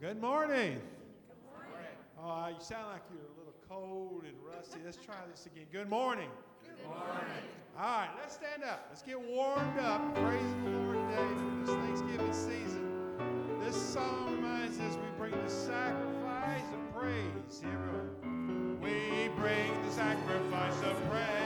[0.00, 0.80] Good morning.
[1.26, 1.90] Good morning.
[2.22, 4.78] Oh, you sound like you're a little cold and rusty.
[4.84, 5.66] Let's try this again.
[5.72, 6.28] Good morning.
[6.62, 7.42] Good morning.
[7.76, 8.86] All right, let's stand up.
[8.90, 10.14] Let's get warmed up.
[10.14, 13.58] Praise the Lord today for this Thanksgiving season.
[13.58, 17.60] This song reminds us we bring the sacrifice of praise.
[17.60, 18.78] Here we go.
[18.80, 21.37] We bring the sacrifice of praise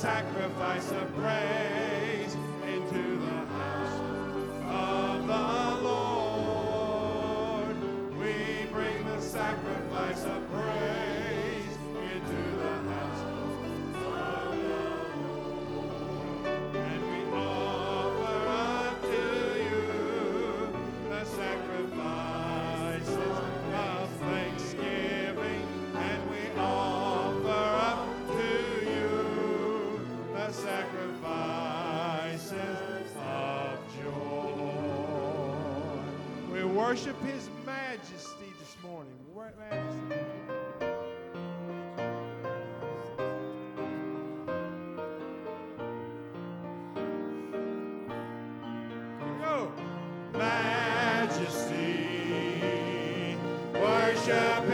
[0.00, 2.34] sacrifice of praise
[2.66, 4.00] into the house
[4.70, 7.76] of the Lord.
[8.18, 9.79] We bring the sacrifice
[36.90, 39.14] worship His majesty this morning.
[39.32, 40.16] Majesty.
[49.40, 49.72] Go.
[50.32, 51.76] Majesty,
[53.72, 54.69] worship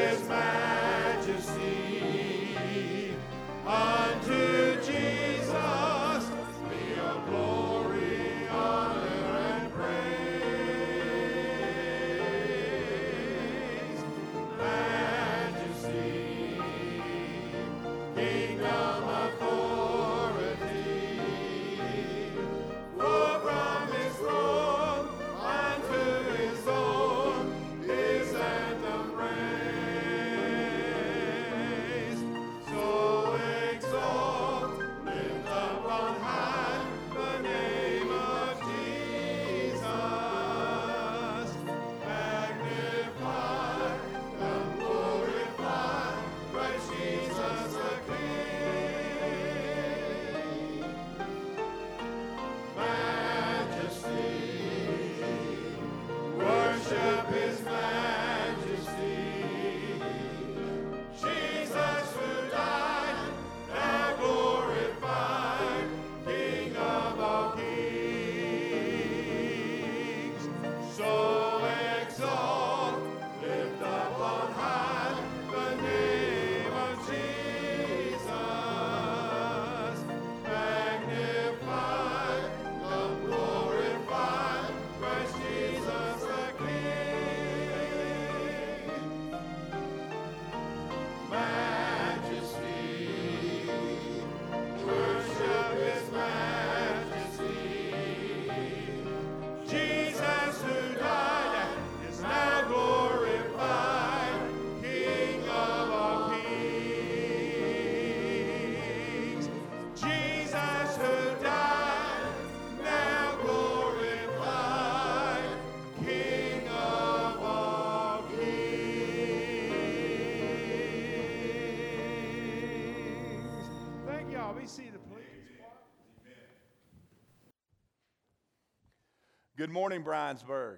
[129.67, 130.77] Good morning, Bryansburg.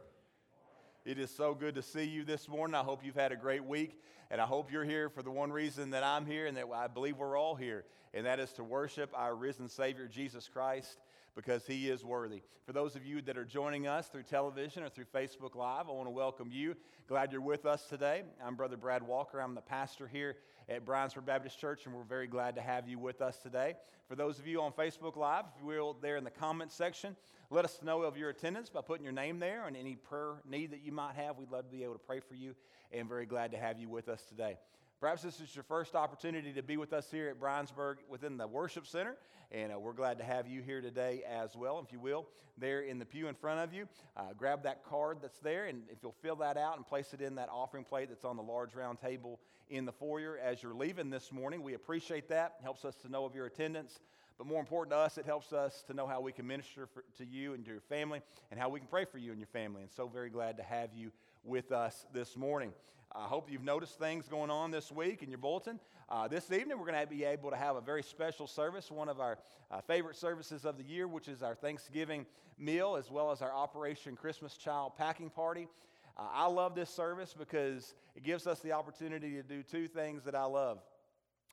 [1.04, 2.74] It is so good to see you this morning.
[2.74, 5.50] I hope you've had a great week, and I hope you're here for the one
[5.50, 8.64] reason that I'm here and that I believe we're all here, and that is to
[8.64, 10.98] worship our risen Savior, Jesus Christ,
[11.34, 12.42] because he is worthy.
[12.66, 15.92] For those of you that are joining us through television or through Facebook Live, I
[15.92, 16.76] want to welcome you.
[17.06, 18.22] Glad you're with us today.
[18.44, 19.40] I'm Brother Brad Walker.
[19.40, 20.36] I'm the pastor here
[20.68, 23.76] at Bryansburg Baptist Church, and we're very glad to have you with us today.
[24.08, 27.16] For those of you on Facebook Live, if you will, there in the comments section,
[27.50, 30.72] let us know of your attendance by putting your name there and any prayer need
[30.72, 31.38] that you might have.
[31.38, 32.54] We'd love to be able to pray for you
[32.92, 34.56] and very glad to have you with us today.
[35.00, 38.46] Perhaps this is your first opportunity to be with us here at Bryansburg within the
[38.48, 39.16] worship center,
[39.52, 41.80] and uh, we're glad to have you here today as well.
[41.84, 42.26] If you will,
[42.56, 43.86] there in the pew in front of you,
[44.16, 47.20] uh, grab that card that's there, and if you'll fill that out and place it
[47.20, 49.38] in that offering plate that's on the large round table
[49.70, 52.56] in the foyer as you're leaving this morning, we appreciate that.
[52.62, 54.00] Helps us to know of your attendance.
[54.38, 57.02] But more important to us, it helps us to know how we can minister for,
[57.18, 59.48] to you and to your family and how we can pray for you and your
[59.48, 59.82] family.
[59.82, 61.10] And so very glad to have you
[61.48, 62.72] with us this morning.
[63.16, 65.80] I hope you've noticed things going on this week in your bulletin.
[66.10, 69.08] Uh, this evening, we're going to be able to have a very special service, one
[69.08, 69.38] of our
[69.70, 72.26] uh, favorite services of the year, which is our Thanksgiving
[72.58, 75.68] meal, as well as our Operation Christmas Child Packing Party.
[76.18, 80.24] Uh, I love this service because it gives us the opportunity to do two things
[80.24, 80.80] that I love.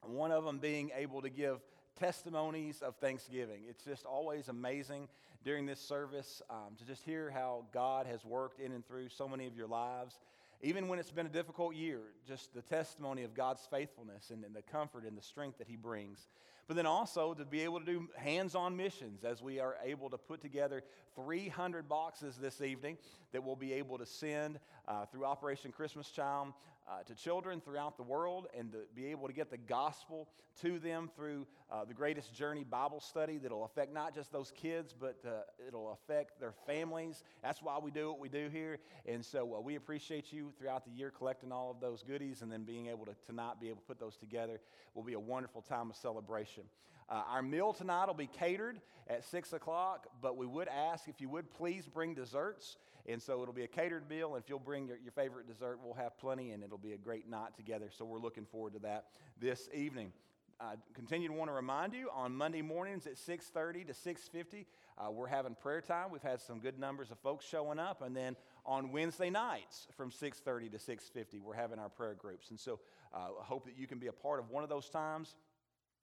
[0.04, 1.62] One of them being able to give
[2.00, 3.62] testimonies of thanksgiving.
[3.70, 5.08] It's just always amazing
[5.44, 9.28] during this service um, to just hear how God has worked in and through so
[9.28, 10.20] many of your lives.
[10.62, 14.56] Even when it's been a difficult year, just the testimony of God's faithfulness and, and
[14.56, 16.28] the comfort and the strength that He brings.
[16.68, 20.10] But then also to be able to do hands on missions as we are able
[20.10, 20.84] to put together
[21.16, 22.98] 300 boxes this evening
[23.32, 26.54] that we'll be able to send uh, through Operation Christmas Child
[26.88, 30.28] uh, to children throughout the world and to be able to get the gospel
[30.62, 34.94] to them through uh, the Greatest Journey Bible study that'll affect not just those kids,
[34.98, 37.24] but uh, it'll affect their families.
[37.44, 38.78] That's why we do what we do here.
[39.06, 42.52] And so uh, we appreciate you throughout the year collecting all of those goodies and
[42.52, 44.60] then being able to to not be able to put those together
[44.94, 46.64] will be a wonderful time of celebration.
[47.10, 51.22] Uh, our meal tonight will be catered at 6 o'clock, but we would ask if
[51.22, 52.78] you would please bring desserts.
[53.08, 54.34] And so it'll be a catered meal.
[54.34, 56.98] And if you'll bring your, your favorite dessert, we'll have plenty, and it'll be a
[56.98, 57.90] great night together.
[57.96, 59.06] So we're looking forward to that
[59.40, 60.12] this evening.
[60.60, 64.66] I continue to want to remind you on Monday mornings at 6:30 to 6:50,
[64.98, 66.12] uh, we're having prayer time.
[66.12, 70.12] We've had some good numbers of folks showing up, and then on Wednesday nights from
[70.12, 72.52] 6:30 to 6:50, we're having our prayer groups.
[72.52, 72.80] And so
[73.14, 75.36] uh, I hope that you can be a part of one of those times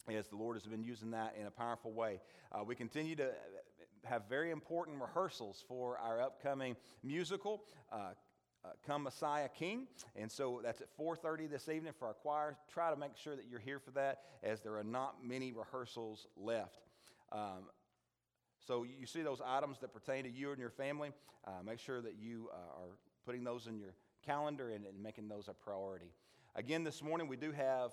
[0.08, 2.20] as the Lord has been using that in a powerful way.
[2.50, 3.31] Uh, we continue to
[4.04, 7.64] have very important rehearsals for our upcoming musical.
[7.90, 8.10] Uh,
[8.64, 12.56] uh, Come Messiah King, and so that's at 4:30 this evening for our choir.
[12.72, 16.26] Try to make sure that you're here for that, as there are not many rehearsals
[16.37, 16.87] left.
[17.32, 17.70] Um,
[18.64, 21.10] so you see those items that pertain to you and your family.
[21.44, 23.94] Uh, make sure that you uh, are putting those in your
[24.25, 26.12] calendar and, and making those a priority.
[26.54, 27.90] Again, this morning we do have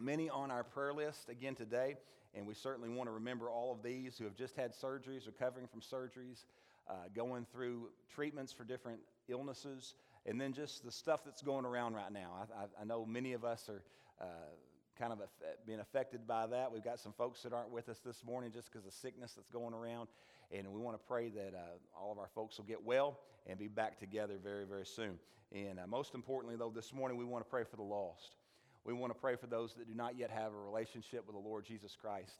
[0.00, 1.96] many on our prayer list again today,
[2.34, 5.66] and we certainly want to remember all of these who have just had surgeries, recovering
[5.66, 6.44] from surgeries,
[6.88, 9.94] uh, going through treatments for different illnesses,
[10.26, 12.32] and then just the stuff that's going around right now.
[12.38, 13.82] I, I, I know many of us are
[14.20, 14.24] uh,
[14.98, 15.20] kind of
[15.66, 16.70] being affected by that.
[16.70, 19.48] We've got some folks that aren't with us this morning just because of sickness that's
[19.48, 20.08] going around,
[20.52, 23.58] and we want to pray that uh, all of our folks will get well and
[23.58, 25.18] be back together very, very soon.
[25.52, 28.36] And uh, most importantly, though, this morning we want to pray for the lost.
[28.84, 31.48] We want to pray for those that do not yet have a relationship with the
[31.48, 32.32] Lord Jesus Christ,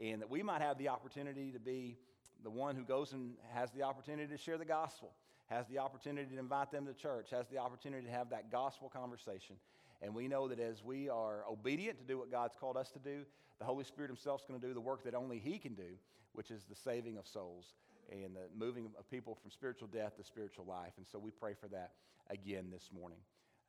[0.00, 1.96] and that we might have the opportunity to be
[2.42, 5.12] the one who goes and has the opportunity to share the gospel,
[5.46, 8.88] has the opportunity to invite them to church, has the opportunity to have that gospel
[8.88, 9.56] conversation.
[10.02, 12.98] And we know that as we are obedient to do what God's called us to
[12.98, 13.24] do,
[13.58, 15.96] the Holy Spirit Himself is going to do the work that only He can do,
[16.32, 17.66] which is the saving of souls
[18.10, 20.92] and the moving of people from spiritual death to spiritual life.
[20.96, 21.92] And so we pray for that
[22.28, 23.18] again this morning.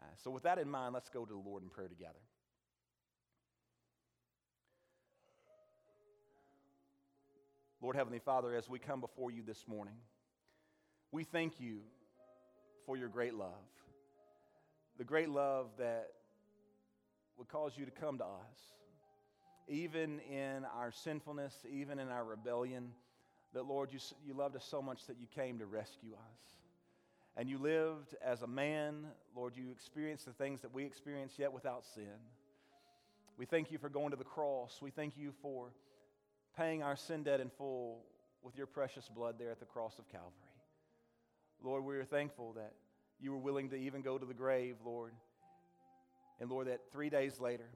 [0.05, 2.19] Uh, so, with that in mind, let's go to the Lord in prayer together.
[7.81, 9.95] Lord Heavenly Father, as we come before you this morning,
[11.11, 11.79] we thank you
[12.85, 13.49] for your great love.
[14.97, 16.07] The great love that
[17.37, 18.59] would cause you to come to us,
[19.67, 22.91] even in our sinfulness, even in our rebellion.
[23.53, 26.54] That, Lord, you, you loved us so much that you came to rescue us
[27.37, 29.05] and you lived as a man.
[29.35, 32.19] Lord, you experienced the things that we experience yet without sin.
[33.37, 34.79] We thank you for going to the cross.
[34.81, 35.71] We thank you for
[36.57, 38.05] paying our sin debt in full
[38.41, 40.31] with your precious blood there at the cross of Calvary.
[41.61, 42.73] Lord, we are thankful that
[43.19, 45.11] you were willing to even go to the grave, Lord.
[46.39, 47.69] And Lord, that three days later,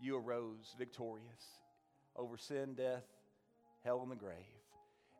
[0.00, 1.58] you arose victorious
[2.16, 3.04] over sin, death,
[3.84, 4.34] hell, and the grave.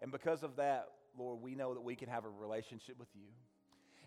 [0.03, 3.29] And because of that, Lord, we know that we can have a relationship with you.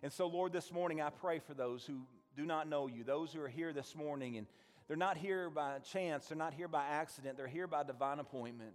[0.04, 2.02] And so, Lord, this morning I pray for those who
[2.36, 4.46] do not know you, those who are here this morning and
[4.88, 8.72] they're not here by chance, they're not here by accident, they're here by divine appointment.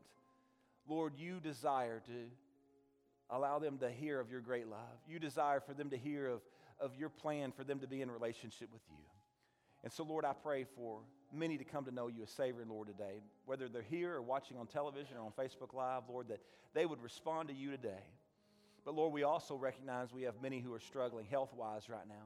[0.87, 4.99] Lord, you desire to allow them to hear of your great love.
[5.09, 6.43] You desire for them to hear of,
[6.81, 8.97] of your plan for them to be in relationship with you.
[9.85, 11.01] And so, Lord, I pray for
[11.33, 14.23] many to come to know you as Savior and Lord today, whether they're here or
[14.23, 16.41] watching on television or on Facebook Live, Lord, that
[16.75, 18.05] they would respond to you today.
[18.85, 22.25] But Lord, we also recognize we have many who are struggling health wise right now.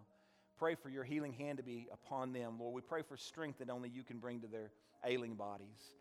[0.59, 2.75] Pray for your healing hand to be upon them, Lord.
[2.75, 4.71] We pray for strength that only you can bring to their
[5.05, 5.93] ailing bodies.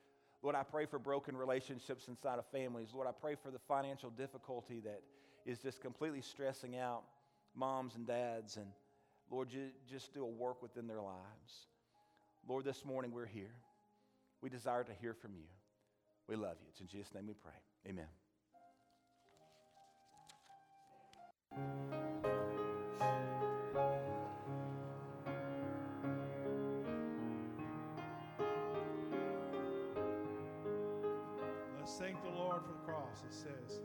[0.41, 2.89] Lord, I pray for broken relationships inside of families.
[2.93, 5.01] Lord, I pray for the financial difficulty that
[5.45, 7.03] is just completely stressing out
[7.55, 8.57] moms and dads.
[8.57, 8.67] And
[9.29, 11.67] Lord, you just do a work within their lives.
[12.47, 13.55] Lord, this morning we're here.
[14.41, 15.47] We desire to hear from you.
[16.27, 16.67] We love you.
[16.69, 17.89] It's in Jesus' name we pray.
[17.89, 18.25] Amen.
[31.79, 33.24] Let's thank the Lord for the cross.
[33.25, 33.79] It says,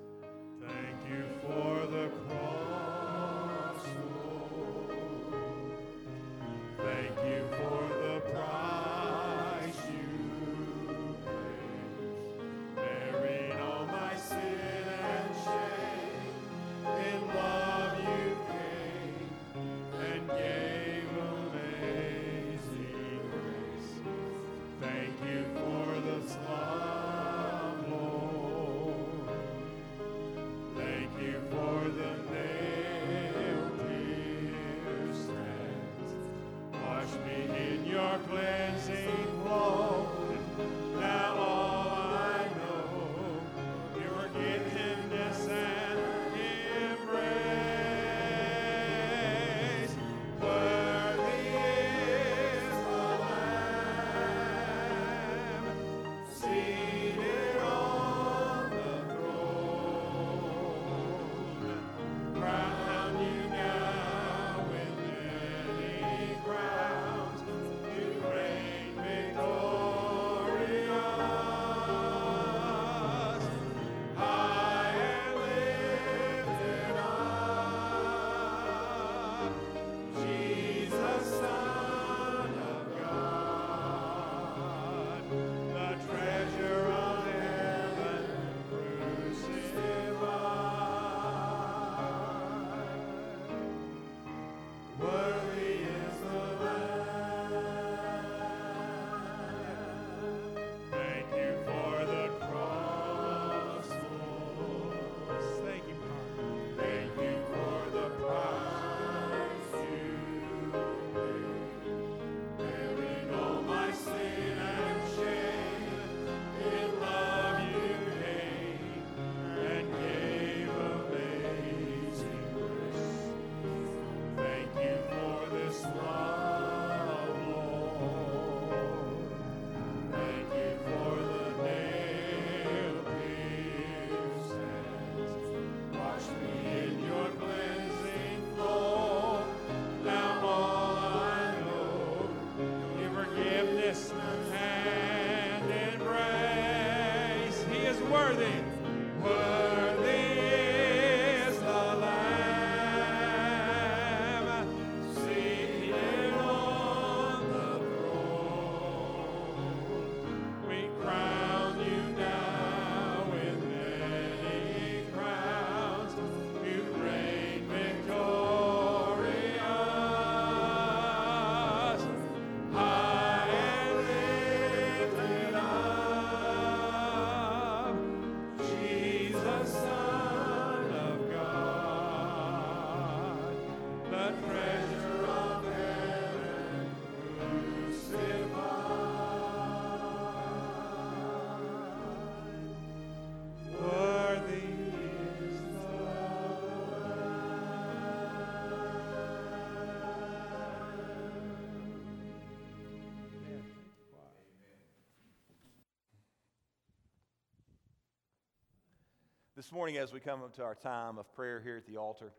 [209.71, 212.33] This morning, as we come up to our time of prayer here at the altar,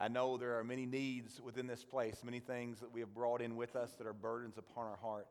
[0.00, 3.40] I know there are many needs within this place, many things that we have brought
[3.40, 5.28] in with us that are burdens upon our heart.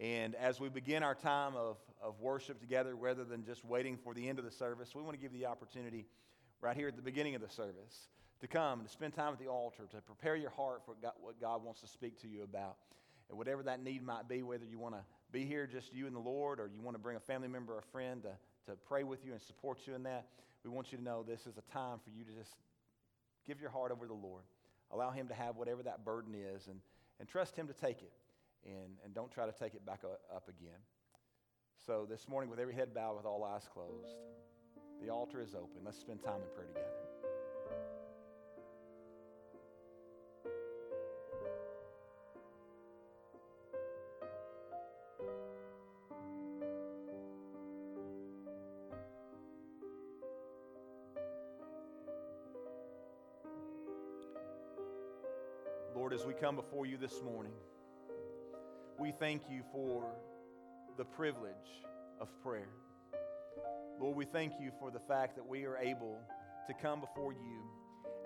[0.00, 4.12] And as we begin our time of, of worship together, rather than just waiting for
[4.12, 6.04] the end of the service, we want to give the opportunity
[6.60, 8.08] right here at the beginning of the service
[8.40, 11.40] to come, and to spend time at the altar, to prepare your heart for what
[11.40, 12.74] God wants to speak to you about.
[13.28, 16.16] And whatever that need might be, whether you want to be here just you and
[16.16, 18.30] the Lord, or you want to bring a family member or a friend to,
[18.68, 20.26] to pray with you and support you in that,
[20.64, 22.54] we want you to know this is a time for you to just
[23.46, 24.42] give your heart over to the Lord.
[24.92, 26.80] Allow Him to have whatever that burden is and,
[27.18, 28.12] and trust Him to take it.
[28.66, 30.00] And, and don't try to take it back
[30.34, 30.78] up again.
[31.86, 34.16] So, this morning, with every head bowed, with all eyes closed,
[35.00, 35.82] the altar is open.
[35.84, 37.97] Let's spend time in prayer together.
[56.18, 57.52] As we come before you this morning,
[58.98, 60.04] we thank you for
[60.96, 61.84] the privilege
[62.20, 62.70] of prayer.
[64.00, 66.18] Lord, we thank you for the fact that we are able
[66.66, 67.62] to come before you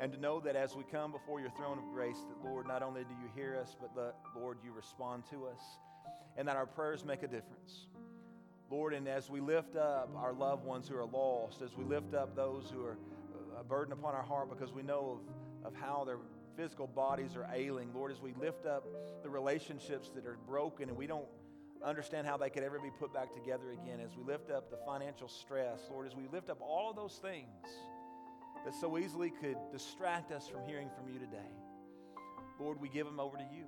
[0.00, 2.82] and to know that as we come before your throne of grace, that Lord, not
[2.82, 5.60] only do you hear us, but that, Lord, you respond to us
[6.38, 7.88] and that our prayers make a difference.
[8.70, 12.14] Lord, and as we lift up our loved ones who are lost, as we lift
[12.14, 12.96] up those who are
[13.60, 15.20] a burden upon our heart because we know
[15.62, 16.16] of, of how their
[16.56, 18.84] physical bodies are ailing, Lord, as we lift up
[19.22, 21.26] the relationships that are broken and we don't
[21.84, 24.78] understand how they could ever be put back together again, as we lift up the
[24.86, 27.66] financial stress, Lord, as we lift up all of those things
[28.64, 31.52] that so easily could distract us from hearing from you today,
[32.60, 33.64] Lord, we give them over to you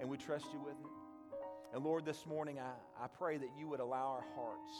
[0.00, 1.34] and we trust you with it.
[1.74, 4.72] And Lord, this morning I, I pray that you would allow our hearts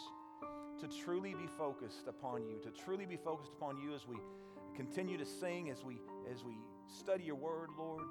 [0.80, 4.16] to truly be focused upon you, to truly be focused upon you as we
[4.76, 5.98] continue to sing, as we,
[6.32, 6.54] as we
[6.88, 8.02] study your word, Lord.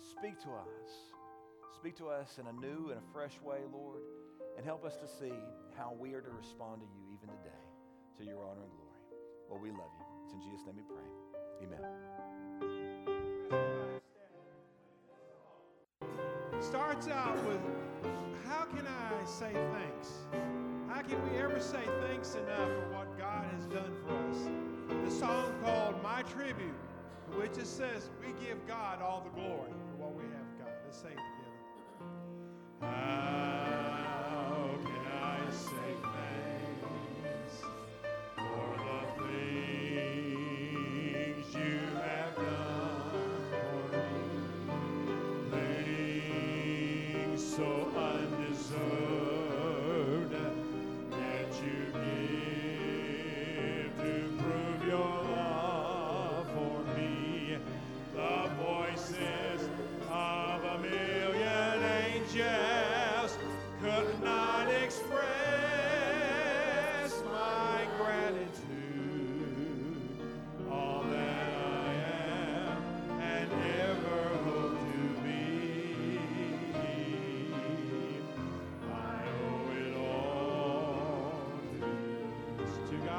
[0.00, 1.12] Speak to us.
[1.74, 4.02] Speak to us in a new and a fresh way, Lord,
[4.56, 5.32] and help us to see
[5.76, 7.50] how we are to respond to you even today,
[8.18, 9.00] to your honor and glory.
[9.50, 10.04] Well, we love you.
[10.24, 11.04] It's in Jesus' name we pray.
[11.62, 11.82] Amen.
[16.60, 17.60] Starts out with,
[18.46, 20.26] how can I say thanks?
[20.88, 24.48] How can we ever say thanks enough for what God has done for us?
[25.04, 26.74] The song called My Tribute,
[27.34, 30.74] which it says, we give God all the glory for what we have God.
[30.84, 31.56] Let's say it together.
[32.80, 33.45] How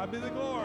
[0.08, 0.57] God be the glory.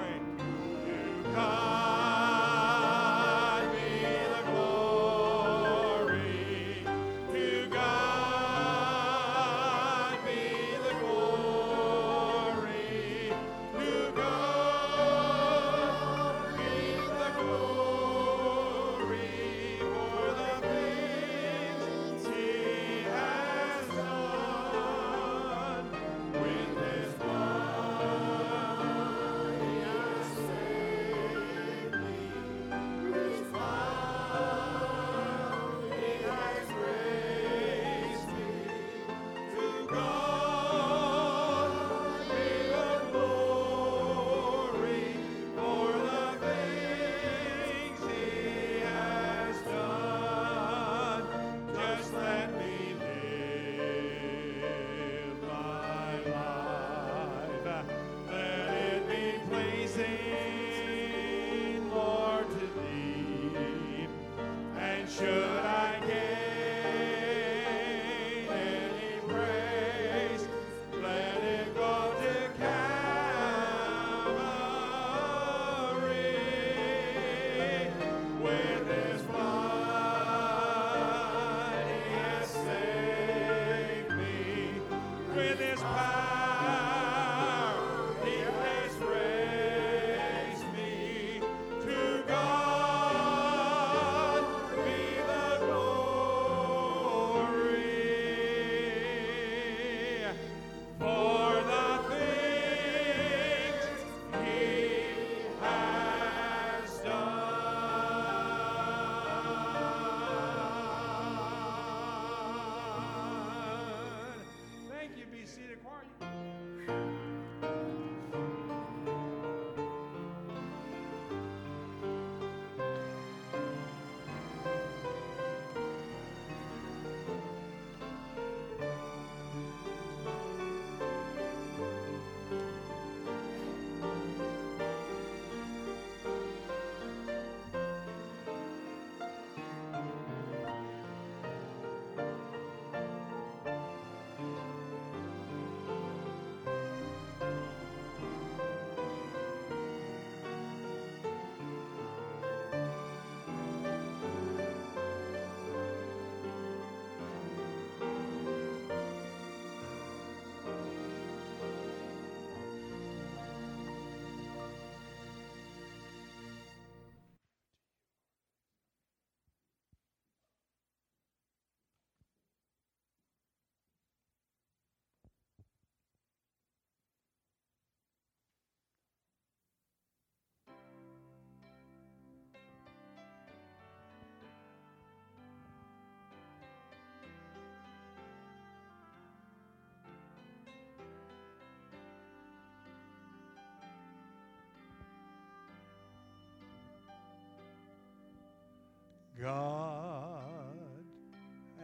[199.42, 201.05] God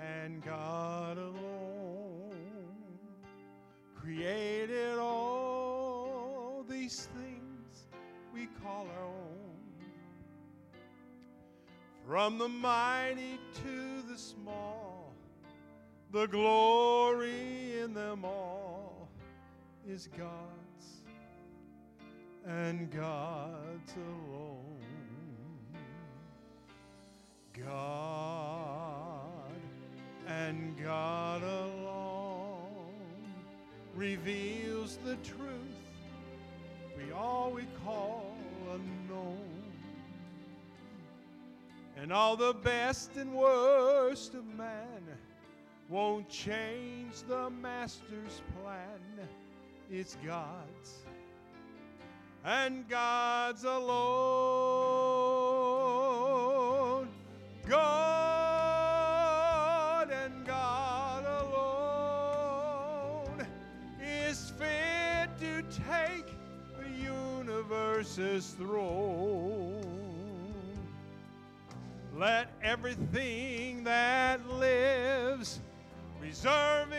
[0.01, 2.31] and God alone
[3.97, 7.89] created all these things
[8.33, 9.49] we call our own.
[12.07, 15.13] From the mighty to the small,
[16.13, 19.09] the glory in them all
[19.85, 21.03] is God's
[22.47, 24.48] and God's alone.
[27.69, 29.61] God
[30.27, 32.95] and God alone
[33.95, 35.49] reveals the truth
[36.97, 38.35] we all we call
[38.73, 39.37] unknown.
[41.97, 45.03] And all the best and worst of man
[45.89, 49.29] won't change the master's plan.
[49.91, 51.03] It's God's
[52.45, 54.68] and God's alone.
[57.69, 58.81] God
[60.11, 63.47] and God alone
[64.03, 66.35] is fit to take
[66.81, 69.85] the universe's throne.
[72.17, 75.61] Let everything that lives
[76.23, 76.91] reserve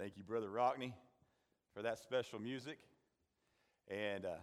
[0.00, 0.94] Thank you, Brother Rockney,
[1.74, 2.78] for that special music.
[3.86, 4.38] And uh,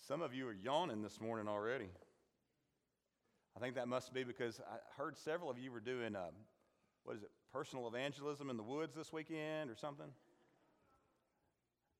[0.00, 1.90] some of you are yawning this morning already.
[3.54, 6.32] I think that must be because I heard several of you were doing, um,
[7.02, 10.08] what is it, personal evangelism in the woods this weekend or something.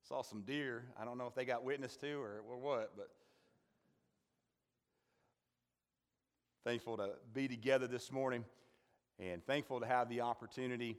[0.09, 0.85] Saw some deer.
[0.99, 3.11] I don't know if they got witness to or, or what, but
[6.65, 8.43] thankful to be together this morning
[9.21, 10.97] and thankful to have the opportunity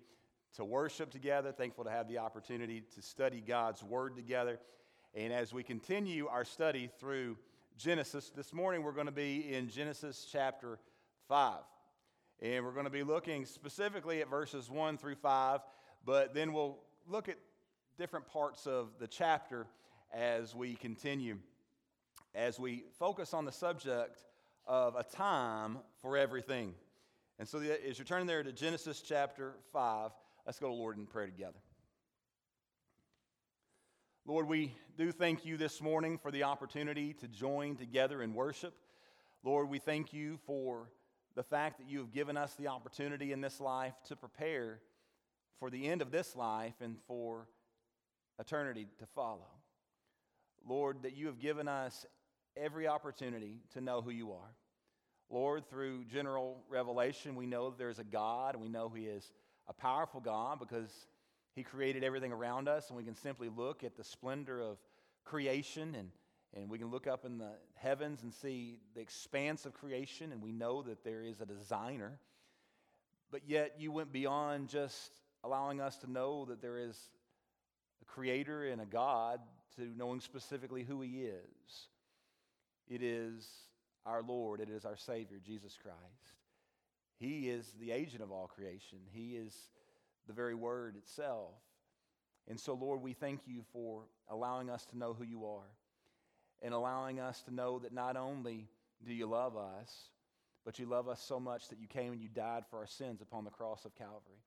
[0.55, 4.59] to worship together, thankful to have the opportunity to study God's Word together.
[5.13, 7.37] And as we continue our study through
[7.77, 10.79] Genesis, this morning we're going to be in Genesis chapter
[11.27, 11.59] 5.
[12.41, 15.59] And we're going to be looking specifically at verses 1 through 5,
[16.05, 17.37] but then we'll look at
[17.97, 19.67] different parts of the chapter
[20.13, 21.37] as we continue,
[22.33, 24.19] as we focus on the subject
[24.67, 26.73] of a time for everything.
[27.39, 30.11] And so, as you're turning there to Genesis chapter 5,
[30.45, 31.59] let's go to Lord in prayer together.
[34.27, 38.73] Lord, we do thank you this morning for the opportunity to join together in worship.
[39.43, 40.89] Lord, we thank you for
[41.35, 44.79] the fact that you have given us the opportunity in this life to prepare
[45.59, 47.47] for the end of this life and for
[48.39, 49.47] eternity to follow.
[50.67, 52.05] Lord, that you have given us
[52.57, 54.55] every opportunity to know who you are.
[55.29, 59.31] Lord, through general revelation, we know there's a God and we know He is
[59.67, 60.91] a powerful God because
[61.53, 64.77] He created everything around us, and we can simply look at the splendor of
[65.23, 66.09] creation and,
[66.53, 70.41] and we can look up in the heavens and see the expanse of creation, and
[70.41, 72.19] we know that there is a designer.
[73.31, 75.11] But yet, you went beyond just
[75.43, 76.97] allowing us to know that there is
[78.01, 79.39] a creator and a God
[79.75, 81.89] to knowing specifically who He is.
[82.87, 83.47] It is
[84.05, 86.44] our Lord, it is our Savior, Jesus Christ.
[87.17, 89.53] He is the agent of all creation, He is
[90.27, 91.53] the very Word itself.
[92.47, 95.71] And so, Lord, we thank you for allowing us to know who you are
[96.61, 98.67] and allowing us to know that not only
[99.05, 100.09] do you love us,
[100.63, 103.21] but you love us so much that you came and you died for our sins
[103.21, 104.41] upon the cross of Calvary.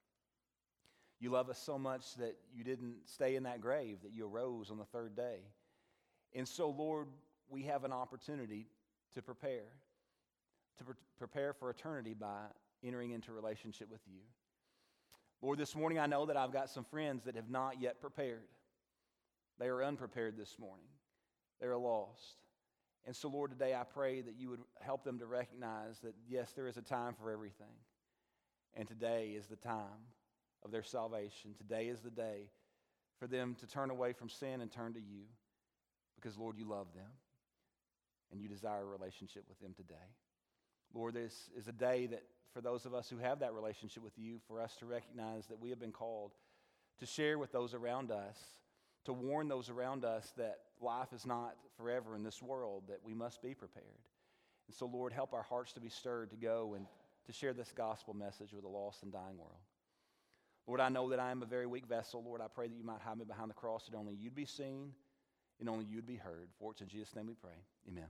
[1.21, 4.71] You love us so much that you didn't stay in that grave, that you arose
[4.71, 5.39] on the third day.
[6.35, 7.09] And so, Lord,
[7.49, 8.67] we have an opportunity
[9.15, 9.73] to prepare,
[10.79, 12.41] to pre- prepare for eternity by
[12.85, 14.21] entering into relationship with you.
[15.43, 18.49] Lord, this morning I know that I've got some friends that have not yet prepared.
[19.59, 20.87] They are unprepared this morning,
[21.61, 22.43] they are lost.
[23.07, 26.53] And so, Lord, today I pray that you would help them to recognize that, yes,
[26.53, 27.67] there is a time for everything.
[28.75, 30.13] And today is the time
[30.63, 31.55] of their salvation.
[31.57, 32.51] Today is the day
[33.19, 35.23] for them to turn away from sin and turn to you
[36.17, 37.11] because, Lord, you love them
[38.31, 39.95] and you desire a relationship with them today.
[40.95, 42.23] Lord, this is a day that
[42.53, 45.61] for those of us who have that relationship with you, for us to recognize that
[45.61, 46.33] we have been called
[46.99, 48.37] to share with those around us,
[49.05, 53.15] to warn those around us that life is not forever in this world, that we
[53.15, 53.85] must be prepared.
[54.67, 56.87] And so, Lord, help our hearts to be stirred to go and
[57.27, 59.61] to share this gospel message with a lost and dying world.
[60.67, 62.23] Lord, I know that I am a very weak vessel.
[62.23, 64.45] Lord, I pray that you might hide me behind the cross, that only you'd be
[64.45, 64.93] seen
[65.61, 66.49] and only you'd be heard.
[66.59, 67.57] For it's in Jesus' name we pray.
[67.89, 68.09] Amen.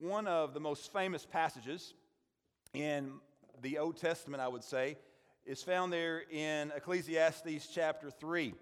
[0.00, 1.94] One of the most famous passages
[2.72, 3.12] in
[3.62, 4.98] the Old Testament, I would say,
[5.46, 8.54] is found there in Ecclesiastes chapter 3.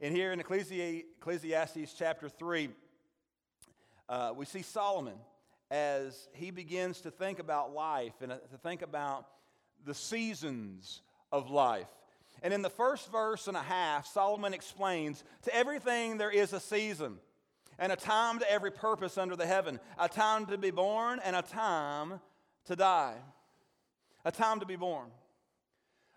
[0.00, 2.70] And here in Ecclesiastes chapter 3,
[4.08, 5.14] uh, we see Solomon
[5.70, 9.26] as he begins to think about life and uh, to think about
[9.84, 11.00] the seasons
[11.30, 11.86] of life.
[12.42, 16.60] And in the first verse and a half, Solomon explains to everything there is a
[16.60, 17.18] season
[17.78, 21.36] and a time to every purpose under the heaven, a time to be born and
[21.36, 22.20] a time
[22.66, 23.16] to die.
[24.24, 25.08] A time to be born.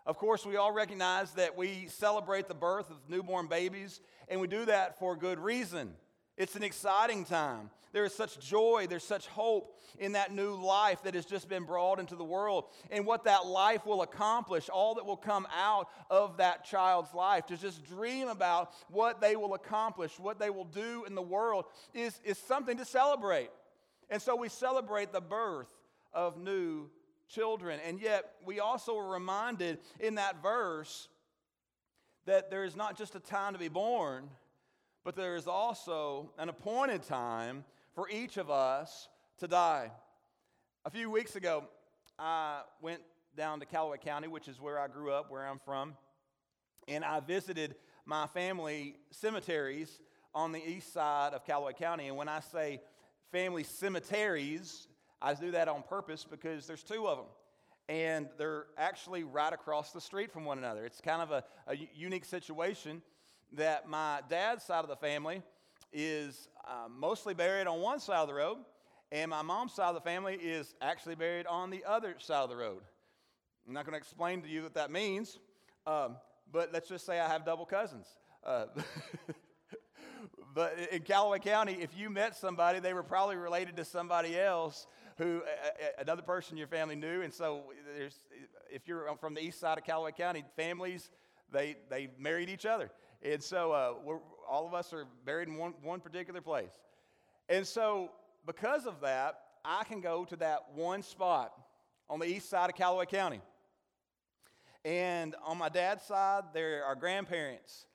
[0.06, 4.48] Of course, we all recognize that we celebrate the birth of newborn babies, and we
[4.48, 5.94] do that for good reason.
[6.40, 7.70] It's an exciting time.
[7.92, 11.66] There is such joy, there's such hope in that new life that has just been
[11.66, 15.90] brought into the world and what that life will accomplish, all that will come out
[16.10, 17.48] of that child's life.
[17.48, 21.66] To just dream about what they will accomplish, what they will do in the world
[21.94, 23.50] is, is something to celebrate.
[24.10, 25.74] And so we celebrate the birth
[26.14, 26.90] of new
[27.28, 27.82] children.
[27.86, 31.10] And yet, we also are reminded in that verse
[32.26, 34.30] that there is not just a time to be born
[35.04, 37.64] but there is also an appointed time
[37.96, 39.08] for each of us
[39.40, 39.92] to die.
[40.86, 41.64] A few weeks ago,
[42.18, 43.02] I went
[43.36, 45.96] down to Callaway County, which is where I grew up, where I'm from,
[46.88, 50.02] and I visited my family cemeteries
[50.34, 52.08] on the east side of Callaway County.
[52.08, 52.82] And when I say
[53.32, 54.88] family cemeteries,
[55.22, 57.28] I do that on purpose because there's two of them.
[57.88, 60.86] And they're actually right across the street from one another.
[60.86, 63.02] It's kind of a, a unique situation
[63.54, 65.42] that my dad's side of the family
[65.92, 68.58] is uh, mostly buried on one side of the road,
[69.12, 72.50] and my mom's side of the family is actually buried on the other side of
[72.50, 72.82] the road.
[73.68, 75.40] I'm not going to explain to you what that means,
[75.88, 76.18] um,
[76.52, 78.08] but let's just say I have double cousins.
[78.44, 78.66] Uh,
[80.54, 84.88] but in Callaway County, if you met somebody, they were probably related to somebody else
[85.18, 85.42] who
[85.98, 87.22] another person your family knew.
[87.22, 87.64] And so,
[87.98, 88.16] there's,
[88.72, 91.10] if you're from the east side of Callaway County, families
[91.52, 92.92] they they married each other.
[93.22, 93.94] And so uh,
[94.50, 96.72] all of us are buried in one, one particular place.
[97.50, 98.12] And so,
[98.46, 101.52] because of that, I can go to that one spot
[102.10, 103.42] on the east side of Calloway County.
[104.86, 107.86] And on my dad's side, there are grandparents.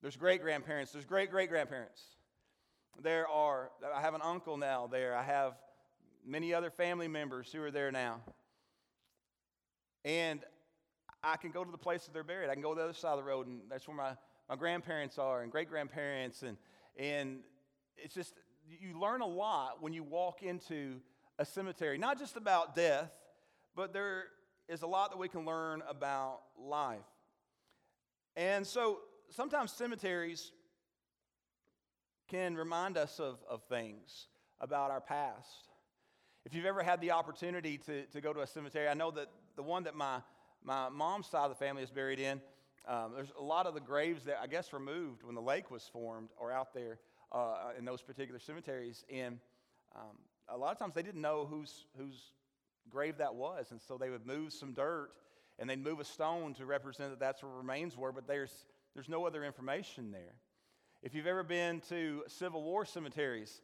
[0.00, 0.90] There's great grandparents.
[0.92, 2.02] There's great great grandparents.
[3.00, 5.16] There are, I have an uncle now there.
[5.16, 5.54] I have
[6.26, 8.20] many other family members who are there now.
[10.04, 10.40] And
[11.22, 12.50] I can go to the place that they're buried.
[12.50, 14.16] I can go to the other side of the road, and that's where my
[14.48, 16.42] my grandparents are and great grandparents.
[16.42, 16.56] And,
[16.98, 17.40] and
[17.96, 18.34] it's just,
[18.68, 21.00] you learn a lot when you walk into
[21.38, 23.12] a cemetery, not just about death,
[23.74, 24.24] but there
[24.68, 27.00] is a lot that we can learn about life.
[28.36, 28.98] And so
[29.30, 30.52] sometimes cemeteries
[32.28, 34.28] can remind us of, of things
[34.60, 35.68] about our past.
[36.44, 39.28] If you've ever had the opportunity to, to go to a cemetery, I know that
[39.56, 40.20] the one that my,
[40.64, 42.40] my mom's side of the family is buried in,
[42.86, 45.70] um, there's a lot of the graves that I guess were moved when the lake
[45.70, 46.98] was formed or out there
[47.30, 49.04] uh, in those particular cemeteries.
[49.12, 49.38] And
[49.94, 50.16] um,
[50.48, 52.32] a lot of times they didn't know whose, whose
[52.90, 53.70] grave that was.
[53.70, 55.10] And so they would move some dirt
[55.58, 59.08] and they'd move a stone to represent that that's where remains were, but there's, there's
[59.08, 60.34] no other information there.
[61.02, 63.60] If you've ever been to Civil War cemeteries,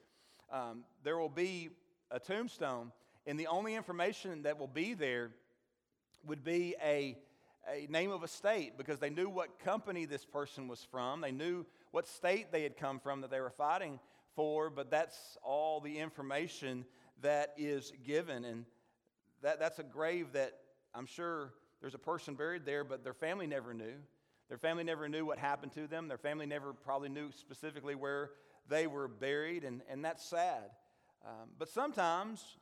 [0.53, 1.71] um, there will be
[2.11, 2.93] a tombstone,
[3.27, 5.31] and the only information that will be there
[6.27, 7.17] would be a,
[7.73, 11.21] a name of a state because they knew what company this person was from.
[11.21, 13.99] They knew what state they had come from that they were fighting
[14.35, 16.85] for, but that's all the information
[17.23, 18.45] that is given.
[18.45, 18.65] And
[19.43, 20.53] that, that's a grave that
[20.95, 23.95] I'm sure there's a person buried there, but their family never knew.
[24.49, 26.09] Their family never knew what happened to them.
[26.09, 28.31] Their family never probably knew specifically where
[28.69, 30.71] they were buried, and, and that's sad.
[31.25, 32.57] Um, but sometimes,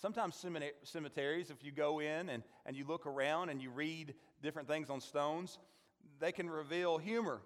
[0.00, 0.44] sometimes
[0.82, 4.90] cemeteries, if you go in and, and you look around and you read different things
[4.90, 5.58] on stones,
[6.18, 7.40] they can reveal humor.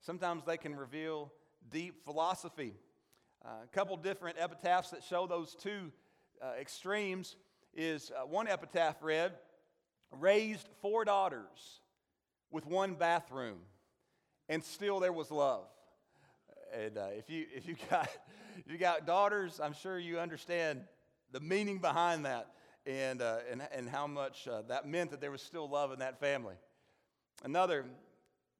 [0.00, 1.32] Sometimes they can reveal
[1.70, 2.74] deep philosophy.
[3.44, 5.92] Uh, a couple different epitaphs that show those two
[6.42, 7.36] uh, extremes
[7.74, 9.32] is uh, one epitaph read,
[10.10, 11.80] raised four daughters
[12.50, 13.58] with one bathroom,
[14.48, 15.66] and still there was love.
[16.72, 18.08] And uh, if, you, if, you got,
[18.64, 20.82] if you got daughters, I'm sure you understand
[21.34, 22.46] the meaning behind that
[22.86, 25.98] and, uh, and, and how much uh, that meant that there was still love in
[25.98, 26.54] that family.
[27.42, 27.84] Another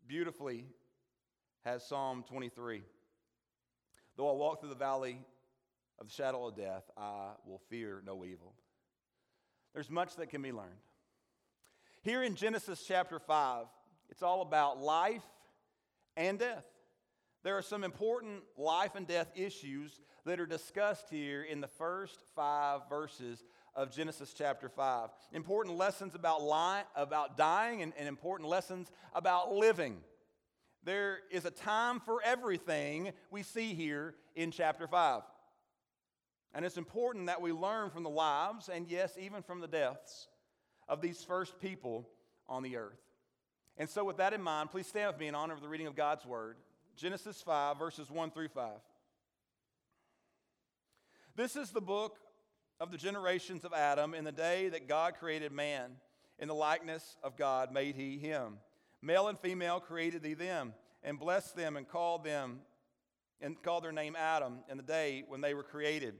[0.08, 0.66] beautifully
[1.64, 2.82] has Psalm 23.
[4.16, 5.20] Though I walk through the valley
[6.00, 8.54] of the shadow of death, I will fear no evil.
[9.72, 10.70] There's much that can be learned.
[12.02, 13.66] Here in Genesis chapter 5,
[14.10, 15.22] it's all about life
[16.16, 16.64] and death.
[17.44, 22.18] There are some important life and death issues that are discussed here in the first
[22.34, 25.10] five verses of Genesis chapter 5.
[25.32, 29.96] Important lessons about, li- about dying and, and important lessons about living.
[30.84, 35.22] There is a time for everything we see here in chapter 5.
[36.54, 40.28] And it's important that we learn from the lives, and yes, even from the deaths,
[40.88, 42.08] of these first people
[42.48, 43.00] on the earth.
[43.76, 45.88] And so, with that in mind, please stand with me in honor of the reading
[45.88, 46.56] of God's word.
[46.96, 48.70] Genesis 5, verses 1 through 5.
[51.36, 52.18] This is the book
[52.78, 55.96] of the generations of Adam in the day that God created man.
[56.38, 58.58] In the likeness of God made he him.
[59.02, 62.60] Male and female created he them, and blessed them and called them
[63.40, 66.14] and called their name Adam in the day when they were created.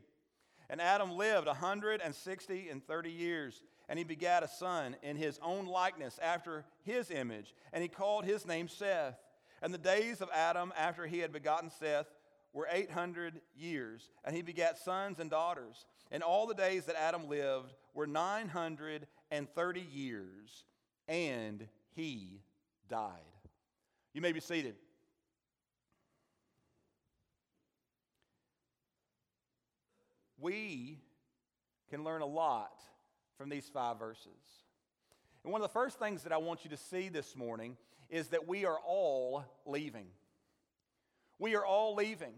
[0.69, 4.97] And Adam lived a hundred and sixty and thirty years and he begat a son
[5.03, 9.19] in his own likeness after his image, and he called his name Seth.
[9.63, 12.07] And the days of Adam after he had begotten Seth
[12.55, 15.85] were 800 years, and he begat sons and daughters.
[16.11, 20.65] And all the days that Adam lived were 930 years,
[21.09, 22.41] and he
[22.89, 23.11] died.
[24.15, 24.77] You may be seated.
[30.39, 31.01] We
[31.91, 32.81] can learn a lot
[33.37, 34.29] from these five verses.
[35.43, 37.77] And one of the first things that I want you to see this morning
[38.09, 40.07] is that we are all leaving.
[41.39, 42.35] We are all leaving.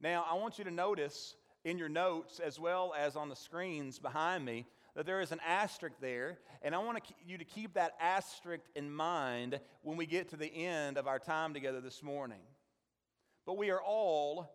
[0.00, 1.34] Now, I want you to notice
[1.64, 5.40] in your notes as well as on the screens behind me that there is an
[5.46, 10.30] asterisk there, and I want you to keep that asterisk in mind when we get
[10.30, 12.40] to the end of our time together this morning.
[13.46, 14.50] But we are all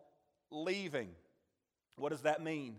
[0.50, 1.10] leaving.
[1.96, 2.76] What does that mean?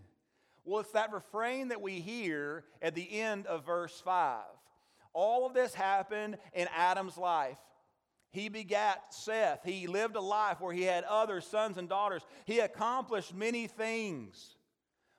[0.64, 4.42] Well, it's that refrain that we hear at the end of verse 5.
[5.14, 7.58] All of this happened in Adam's life.
[8.36, 9.62] He begat Seth.
[9.64, 12.22] He lived a life where he had other sons and daughters.
[12.44, 14.58] He accomplished many things.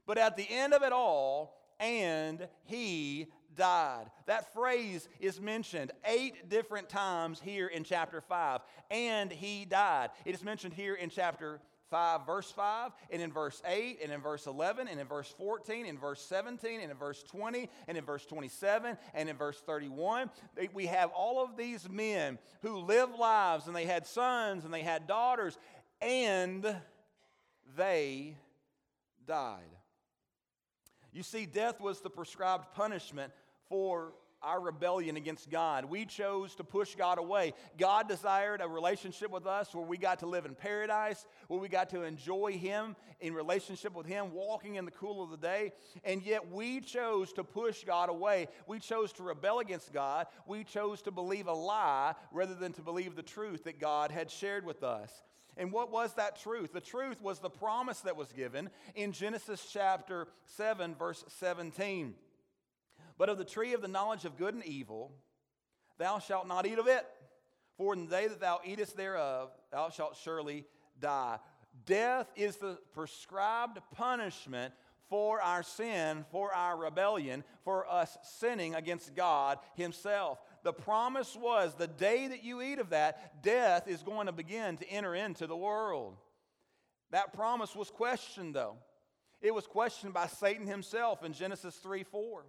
[0.04, 4.10] But at the end of it all, and he died.
[4.26, 8.60] That phrase is mentioned eight different times here in chapter 5.
[8.90, 10.10] And he died.
[10.26, 11.60] It is mentioned here in chapter
[11.90, 15.86] 5, verse 5, and in verse 8, and in verse 11, and in verse 14,
[15.86, 20.30] in verse 17, and in verse 20, and in verse 27, and in verse 31.
[20.72, 24.82] We have all of these men who lived lives, and they had sons, and they
[24.82, 25.58] had daughters,
[26.00, 26.76] and
[27.76, 28.36] they
[29.26, 29.62] died.
[31.12, 33.32] You see, death was the prescribed punishment
[33.68, 34.12] for
[34.42, 35.84] our rebellion against God.
[35.84, 37.54] We chose to push God away.
[37.78, 41.68] God desired a relationship with us where we got to live in paradise, where we
[41.68, 45.72] got to enjoy Him in relationship with Him, walking in the cool of the day.
[46.04, 48.48] And yet we chose to push God away.
[48.66, 50.26] We chose to rebel against God.
[50.46, 54.30] We chose to believe a lie rather than to believe the truth that God had
[54.30, 55.10] shared with us.
[55.56, 56.72] And what was that truth?
[56.72, 62.14] The truth was the promise that was given in Genesis chapter 7, verse 17.
[63.18, 65.12] But of the tree of the knowledge of good and evil,
[65.98, 67.06] thou shalt not eat of it,
[67.76, 70.64] for in the day that thou eatest thereof, thou shalt surely
[71.00, 71.38] die.
[71.84, 74.72] Death is the prescribed punishment
[75.08, 80.40] for our sin, for our rebellion, for us sinning against God Himself.
[80.62, 84.76] The promise was the day that you eat of that, death is going to begin
[84.78, 86.16] to enter into the world.
[87.12, 88.76] That promise was questioned, though.
[89.40, 92.44] It was questioned by Satan himself in Genesis 3 4.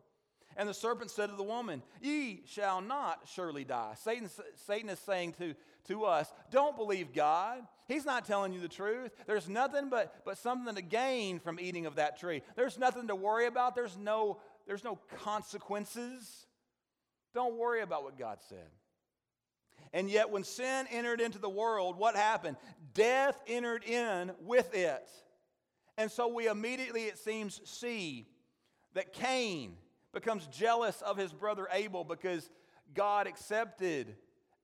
[0.58, 3.94] And the serpent said to the woman, Ye shall not surely die.
[4.04, 4.28] Satan,
[4.66, 5.54] Satan is saying to,
[5.88, 7.60] to us, Don't believe God.
[7.88, 9.12] He's not telling you the truth.
[9.28, 12.42] There's nothing but, but something to gain from eating of that tree.
[12.56, 13.76] There's nothing to worry about.
[13.76, 16.48] There's no, there's no consequences.
[17.36, 18.68] Don't worry about what God said.
[19.94, 22.58] And yet, when sin entered into the world, what happened?
[22.96, 25.08] Death entered in with it.
[25.98, 28.28] And so we immediately, it seems, see
[28.96, 29.78] that Cain
[30.18, 32.50] becomes jealous of his brother Abel because
[32.96, 34.16] God accepted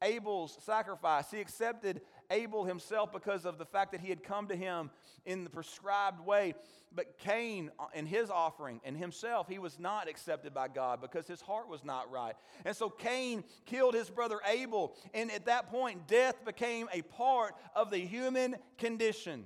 [0.02, 1.30] Abel's sacrifice.
[1.30, 2.02] He accepted
[2.32, 4.90] Abel himself because of the fact that he had come to him
[5.28, 6.56] in the prescribed way.
[6.92, 11.40] But Cain, in his offering and himself, he was not accepted by God because his
[11.40, 12.34] heart was not right.
[12.66, 14.96] And so Cain killed his brother Abel.
[15.14, 19.46] And at that point, death became a part of the human condition.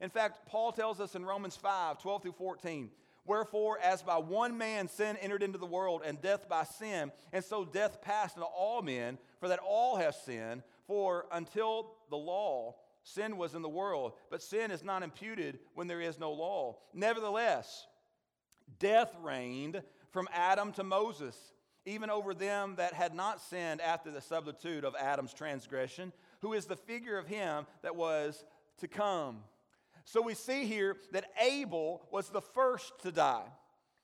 [0.00, 2.90] In fact, Paul tells us in Romans 5 12 through 14
[3.26, 7.44] Wherefore, as by one man sin entered into the world, and death by sin, and
[7.44, 10.62] so death passed into all men, for that all have sinned.
[10.86, 15.86] For until the law, sin was in the world, but sin is not imputed when
[15.86, 16.78] there is no law.
[16.92, 17.86] Nevertheless,
[18.78, 21.36] death reigned from Adam to Moses,
[21.86, 26.66] even over them that had not sinned after the substitute of Adam's transgression, who is
[26.66, 28.44] the figure of him that was
[28.78, 29.44] to come.
[30.10, 33.46] So we see here that Abel was the first to die.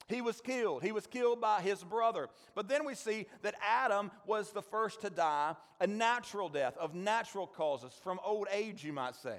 [0.07, 0.85] He was killed.
[0.85, 2.29] He was killed by his brother.
[2.55, 6.95] But then we see that Adam was the first to die a natural death of
[6.95, 9.39] natural causes, from old age, you might say.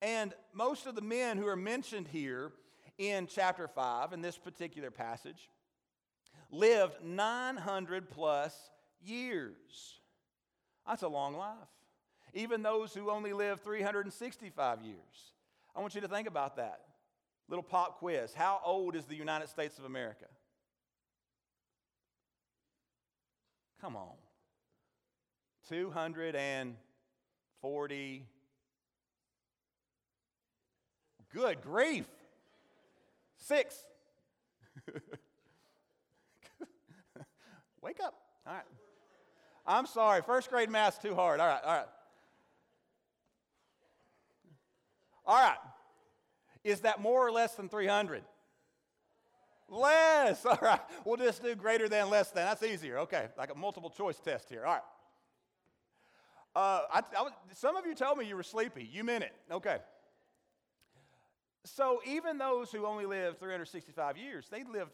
[0.00, 2.52] And most of the men who are mentioned here
[2.96, 5.50] in chapter 5, in this particular passage,
[6.50, 8.56] lived 900 plus
[9.02, 10.00] years.
[10.86, 11.52] That's a long life.
[12.32, 15.34] Even those who only lived 365 years.
[15.74, 16.80] I want you to think about that.
[17.48, 18.34] Little pop quiz.
[18.34, 20.26] How old is the United States of America?
[23.80, 24.12] Come on.
[25.68, 28.26] 240.
[31.32, 32.06] Good grief.
[33.36, 33.76] Six.
[37.82, 38.14] Wake up.
[38.46, 38.64] All right.
[39.66, 40.20] I'm sorry.
[40.22, 41.40] First grade math's too hard.
[41.40, 41.86] All right, all right.
[45.30, 45.58] All right.
[46.64, 48.24] Is that more or less than 300?
[49.68, 50.44] Less.
[50.44, 50.80] All right.
[51.04, 52.44] We'll just do greater than, less than.
[52.44, 52.98] That's easier.
[52.98, 53.28] Okay.
[53.38, 54.66] Like a multiple choice test here.
[54.66, 54.82] All right.
[56.56, 58.90] Uh, I, I some of you told me you were sleepy.
[58.92, 59.32] You meant it.
[59.52, 59.76] Okay.
[61.64, 64.90] So even those who only live 365 years, they lived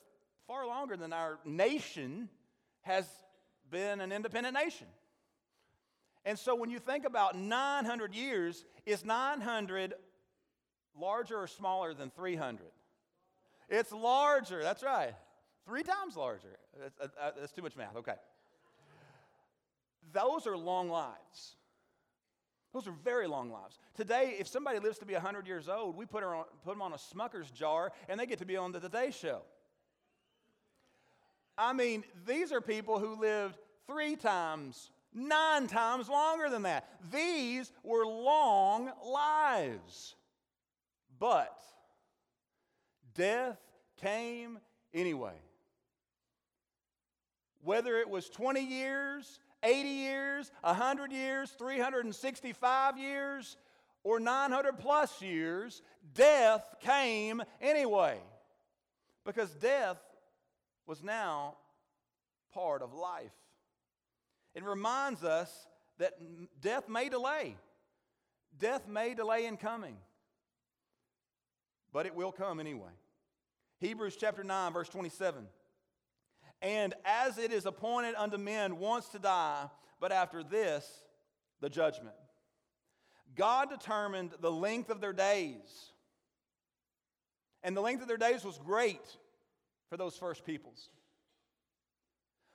[0.46, 2.28] far longer than our nation
[2.82, 3.08] has
[3.70, 4.86] been an independent nation.
[6.26, 9.94] And so when you think about 900 years, is 900
[10.98, 12.66] larger or smaller than 300?
[13.68, 15.14] It's larger, that's right.
[15.66, 16.58] Three times larger.
[16.80, 18.14] That's, uh, uh, that's too much math, okay.
[20.12, 21.56] Those are long lives.
[22.72, 23.78] Those are very long lives.
[23.94, 26.82] Today, if somebody lives to be 100 years old, we put, her on, put them
[26.82, 29.42] on a Smucker's jar and they get to be on the Today Show.
[31.58, 36.86] I mean, these are people who lived three times, nine times longer than that.
[37.10, 40.14] These were long lives.
[41.18, 41.56] But
[43.14, 43.58] death
[44.00, 44.58] came
[44.92, 45.36] anyway.
[47.62, 53.56] Whether it was 20 years, 80 years, 100 years, 365 years,
[54.04, 55.82] or 900 plus years,
[56.14, 58.18] death came anyway.
[59.24, 59.98] Because death
[60.86, 61.56] was now
[62.54, 63.32] part of life.
[64.54, 65.50] It reminds us
[65.98, 66.12] that
[66.60, 67.56] death may delay.
[68.58, 69.96] Death may delay in coming
[71.96, 72.90] but it will come anyway.
[73.80, 75.46] Hebrews chapter 9, verse 27.
[76.60, 80.86] And as it is appointed unto men once to die, but after this,
[81.62, 82.14] the judgment.
[83.34, 85.90] God determined the length of their days.
[87.62, 89.16] And the length of their days was great
[89.88, 90.90] for those first peoples.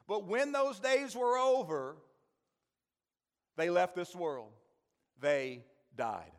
[0.07, 1.95] But when those days were over,
[3.57, 4.51] they left this world.
[5.19, 5.63] They
[5.97, 6.31] died.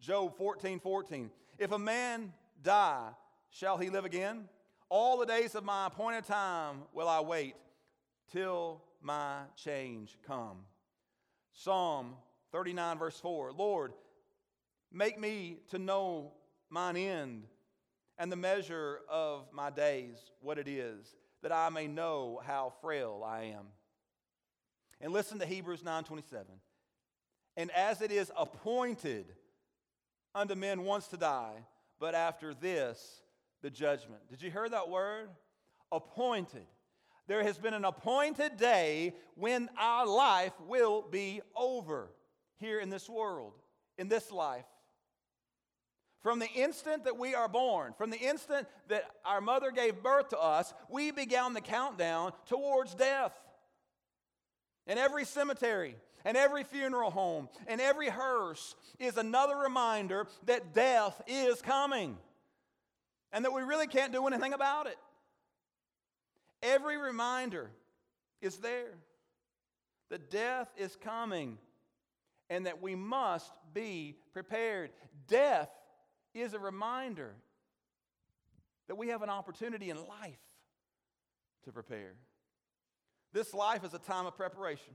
[0.00, 1.30] Job 14 14.
[1.58, 2.32] If a man
[2.62, 3.08] die,
[3.50, 4.48] shall he live again?
[4.88, 7.56] All the days of my appointed time will I wait
[8.32, 10.58] till my change come.
[11.52, 12.14] Psalm
[12.52, 13.92] 39, verse 4 Lord,
[14.92, 16.32] make me to know
[16.70, 17.42] mine end
[18.18, 23.24] and the measure of my days, what it is, that I may know how frail
[23.26, 23.66] I am.
[25.00, 26.46] And listen to Hebrews 9:27.
[27.56, 29.34] And as it is appointed
[30.34, 31.64] unto men once to die,
[31.98, 33.22] but after this
[33.62, 34.20] the judgment.
[34.28, 35.28] Did you hear that word?
[35.90, 36.66] Appointed.
[37.26, 42.10] There has been an appointed day when our life will be over
[42.56, 43.52] here in this world,
[43.98, 44.64] in this life.
[46.22, 50.30] From the instant that we are born, from the instant that our mother gave birth
[50.30, 53.32] to us, we began the countdown towards death.
[54.86, 61.20] In every cemetery, and every funeral home, and every hearse is another reminder that death
[61.26, 62.18] is coming
[63.32, 64.96] and that we really can't do anything about it.
[66.62, 67.70] Every reminder
[68.40, 68.94] is there
[70.10, 71.58] that death is coming
[72.50, 74.90] and that we must be prepared.
[75.26, 75.70] Death
[76.34, 77.34] is a reminder
[78.88, 80.38] that we have an opportunity in life
[81.64, 82.14] to prepare.
[83.32, 84.94] This life is a time of preparation.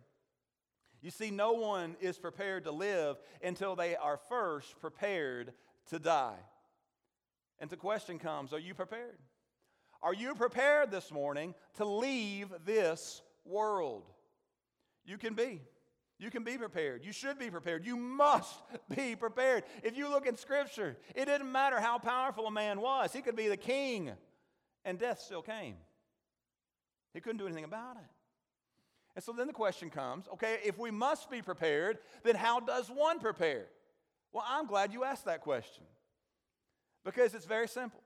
[1.04, 5.52] You see, no one is prepared to live until they are first prepared
[5.90, 6.40] to die.
[7.60, 9.20] And the question comes Are you prepared?
[10.02, 14.04] Are you prepared this morning to leave this world?
[15.06, 15.62] You can be.
[16.20, 17.04] You can be prepared.
[17.04, 17.86] You should be prepared.
[17.86, 18.56] You must
[18.96, 19.66] be prepared.
[19.84, 23.36] If you look in Scripture, it didn't matter how powerful a man was, he could
[23.36, 24.12] be the king,
[24.86, 25.76] and death still came.
[27.14, 28.10] He couldn't do anything about it.
[29.16, 32.90] And so then the question comes okay, if we must be prepared, then how does
[32.90, 33.66] one prepare?
[34.32, 35.84] Well, I'm glad you asked that question.
[37.06, 38.02] Because it's very simple.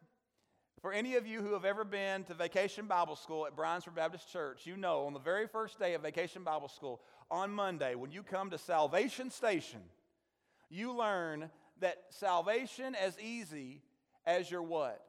[0.82, 4.32] For any of you who have ever been to Vacation Bible School at Briensburg Baptist
[4.32, 7.02] Church, you know on the very first day of Vacation Bible School,
[7.32, 9.82] on Monday, when you come to Salvation Station,
[10.70, 11.50] you learn
[11.80, 13.82] that salvation as easy
[14.26, 15.04] as your what?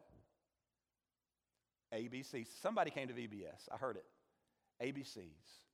[1.92, 2.46] ABC.
[2.62, 3.68] Somebody came to VBS.
[3.72, 4.04] I heard it.
[4.82, 5.67] ABCs.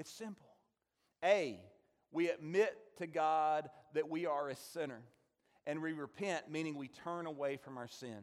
[0.00, 0.48] It's simple.
[1.22, 1.60] A,
[2.10, 5.02] we admit to God that we are a sinner
[5.66, 8.20] and we repent, meaning we turn away from our sin.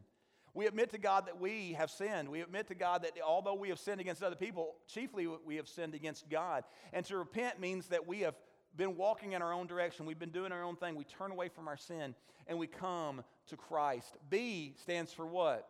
[0.56, 2.30] We admit to God that we have sinned.
[2.30, 5.68] We admit to God that although we have sinned against other people, chiefly we have
[5.68, 6.64] sinned against God.
[6.94, 8.34] And to repent means that we have
[8.76, 10.08] been walking in our own direction.
[10.08, 10.96] We've been doing our own thing.
[10.96, 12.16] We turn away from our sin
[12.48, 14.18] and we come to Christ.
[14.32, 15.70] B stands for what?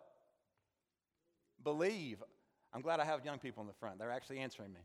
[1.66, 2.24] Believe.
[2.74, 4.00] I'm glad I have young people in the front.
[4.00, 4.80] They're actually answering me.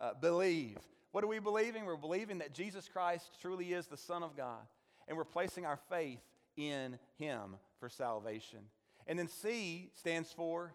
[0.00, 0.78] Uh, believe.
[1.12, 1.84] What are we believing?
[1.84, 4.60] We're believing that Jesus Christ truly is the Son of God
[5.08, 6.20] and we're placing our faith
[6.56, 8.60] in Him for salvation.
[9.06, 10.72] And then C stands for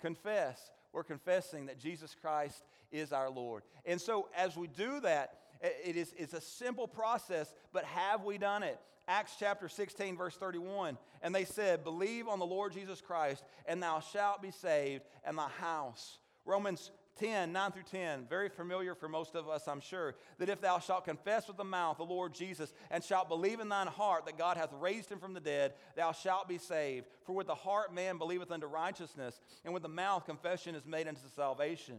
[0.00, 0.70] confess.
[0.92, 2.62] We're confessing that Jesus Christ
[2.92, 3.64] is our Lord.
[3.84, 8.38] And so as we do that, it is it's a simple process, but have we
[8.38, 8.78] done it?
[9.06, 10.96] Acts chapter 16, verse 31.
[11.22, 15.36] And they said, Believe on the Lord Jesus Christ, and thou shalt be saved, and
[15.36, 16.18] thy house.
[16.46, 20.60] Romans 10, 9 through 10, very familiar for most of us, I'm sure, that if
[20.60, 24.26] thou shalt confess with the mouth the Lord Jesus and shalt believe in thine heart
[24.26, 27.06] that God hath raised him from the dead, thou shalt be saved.
[27.24, 31.06] For with the heart man believeth unto righteousness, and with the mouth confession is made
[31.06, 31.98] unto salvation.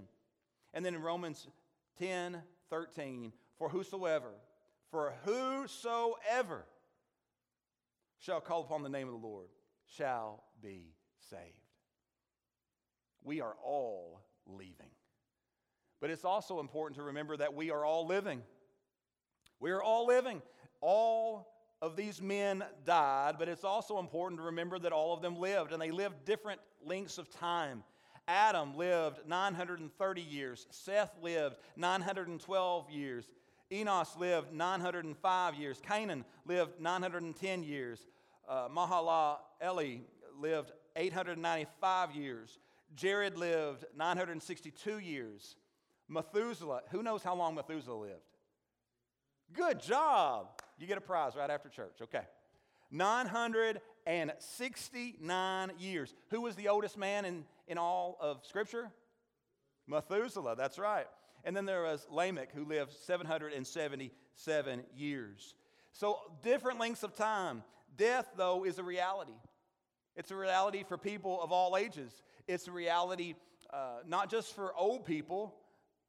[0.73, 1.47] And then in Romans
[1.99, 4.31] 10, 13, for whosoever,
[4.91, 6.65] for whosoever
[8.19, 9.47] shall call upon the name of the Lord
[9.97, 10.93] shall be
[11.29, 11.41] saved.
[13.23, 14.91] We are all leaving.
[16.05, 18.43] But it's also important to remember that we are all living.
[19.59, 20.43] We are all living.
[20.79, 21.51] All
[21.81, 25.71] of these men died, but it's also important to remember that all of them lived,
[25.71, 27.83] and they lived different lengths of time.
[28.27, 33.25] Adam lived 930 years, Seth lived 912 years,
[33.71, 38.05] Enos lived 905 years, Cainan lived 910 years,
[38.47, 38.67] uh,
[40.39, 42.59] lived 895 years,
[42.95, 45.55] Jared lived 962 years.
[46.07, 48.21] Methuselah, who knows how long Methuselah lived?
[49.53, 50.47] Good job.
[50.77, 51.97] You get a prize right after church.
[52.01, 52.23] Okay.
[52.91, 56.13] 969 years.
[56.29, 58.89] Who was the oldest man in, in all of Scripture?
[59.87, 61.05] Methuselah, that's right.
[61.43, 65.53] And then there was Lamech, who lived 777 years.
[65.91, 67.63] So, different lengths of time.
[67.95, 69.35] Death, though, is a reality.
[70.15, 72.23] It's a reality for people of all ages.
[72.47, 73.35] It's a reality
[73.71, 75.53] uh, not just for old people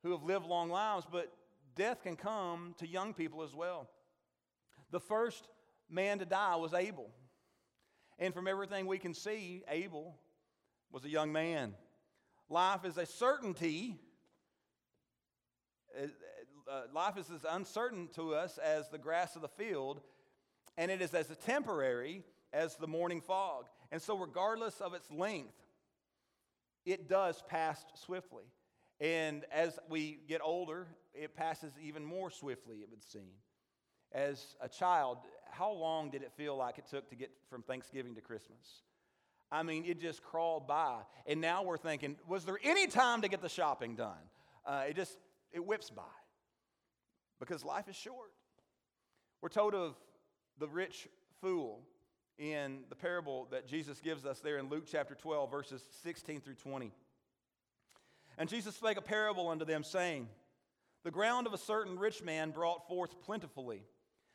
[0.03, 1.33] who have lived long lives, but
[1.75, 3.89] death can come to young people as well.
[4.91, 5.49] The first
[5.89, 7.11] man to die was Abel.
[8.19, 10.17] And from everything we can see, Abel
[10.91, 11.75] was a young man.
[12.49, 13.99] Life is a certainty.
[15.97, 16.07] Uh,
[16.71, 20.01] uh, life is as uncertain to us as the grass of the field,
[20.77, 22.23] and it is as temporary
[22.53, 23.67] as the morning fog.
[23.93, 25.55] And so, regardless of its length,
[26.85, 28.45] it does pass swiftly.
[29.01, 33.33] And as we get older, it passes even more swiftly, it would seem.
[34.13, 35.19] As a child,
[35.51, 38.83] how long did it feel like it took to get from Thanksgiving to Christmas?
[39.51, 41.03] I mean, it just crawled by.
[41.27, 44.17] And now we're thinking, was there any time to get the shopping done?
[44.65, 45.17] Uh, it just,
[45.53, 46.03] it whips by
[47.39, 48.33] because life is short.
[49.43, 49.95] We're told of
[50.59, 51.09] the rich
[51.41, 51.83] fool
[52.39, 56.55] in the parable that Jesus gives us there in Luke chapter 12, verses 16 through
[56.55, 56.93] 20.
[58.39, 60.29] And Jesus spake a parable unto them, saying,
[61.05, 63.83] The ground of a certain rich man brought forth plentifully.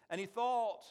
[0.09, 0.81] And he thought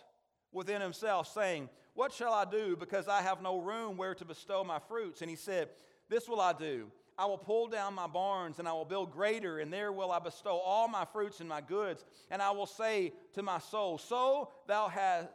[0.53, 4.63] within himself, saying, What shall I do, because I have no room where to bestow
[4.65, 5.23] my fruits?
[5.23, 5.69] And he said,
[6.09, 6.91] This will I do.
[7.19, 10.21] I will pull down my barns, and I will build greater, and there will I
[10.21, 12.05] bestow all my fruits and my goods.
[12.31, 15.29] And I will say to my soul, So thou hast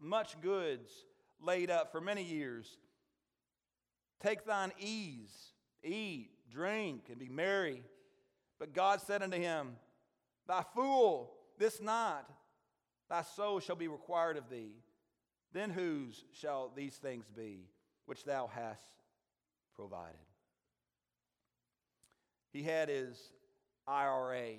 [0.00, 0.90] much goods
[1.40, 2.78] laid up for many years.
[4.20, 5.52] Take thine ease,
[5.84, 7.82] eat, drink, and be merry.
[8.58, 9.76] But God said unto him,
[10.46, 12.24] Thy fool, this night
[13.08, 14.72] thy soul shall be required of thee.
[15.52, 17.68] Then whose shall these things be
[18.06, 19.02] which thou hast
[19.74, 20.16] provided?
[22.52, 23.18] He had his
[23.86, 24.56] IRA.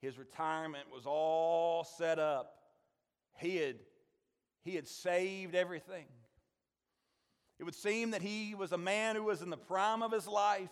[0.00, 2.56] His retirement was all set up.
[3.38, 3.76] He had,
[4.64, 6.06] he had saved everything.
[7.58, 10.26] It would seem that he was a man who was in the prime of his
[10.26, 10.68] life.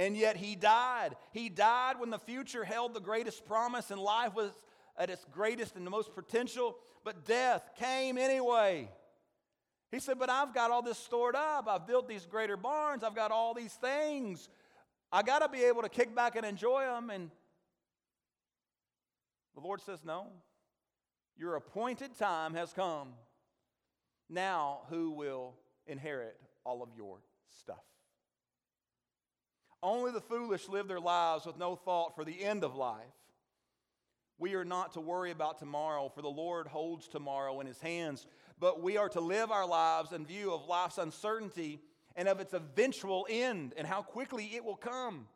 [0.00, 1.14] And yet he died.
[1.30, 4.50] He died when the future held the greatest promise and life was
[4.96, 8.88] at its greatest and the most potential, but death came anyway.
[9.92, 11.68] He said, But I've got all this stored up.
[11.68, 13.04] I've built these greater barns.
[13.04, 14.48] I've got all these things.
[15.12, 17.10] I got to be able to kick back and enjoy them.
[17.10, 17.30] And
[19.54, 20.28] the Lord says, No.
[21.36, 23.08] Your appointed time has come.
[24.30, 27.18] Now, who will inherit all of your
[27.60, 27.84] stuff?
[29.82, 33.00] Only the foolish live their lives with no thought for the end of life.
[34.38, 38.26] We are not to worry about tomorrow, for the Lord holds tomorrow in his hands.
[38.58, 41.80] But we are to live our lives in view of life's uncertainty
[42.16, 45.26] and of its eventual end and how quickly it will come.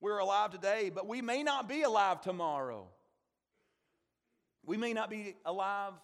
[0.00, 2.88] We're alive today, but we may not be alive tomorrow.
[4.64, 5.94] We may not be alive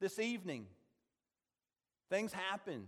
[0.00, 0.66] this evening.
[2.08, 2.86] Things happen.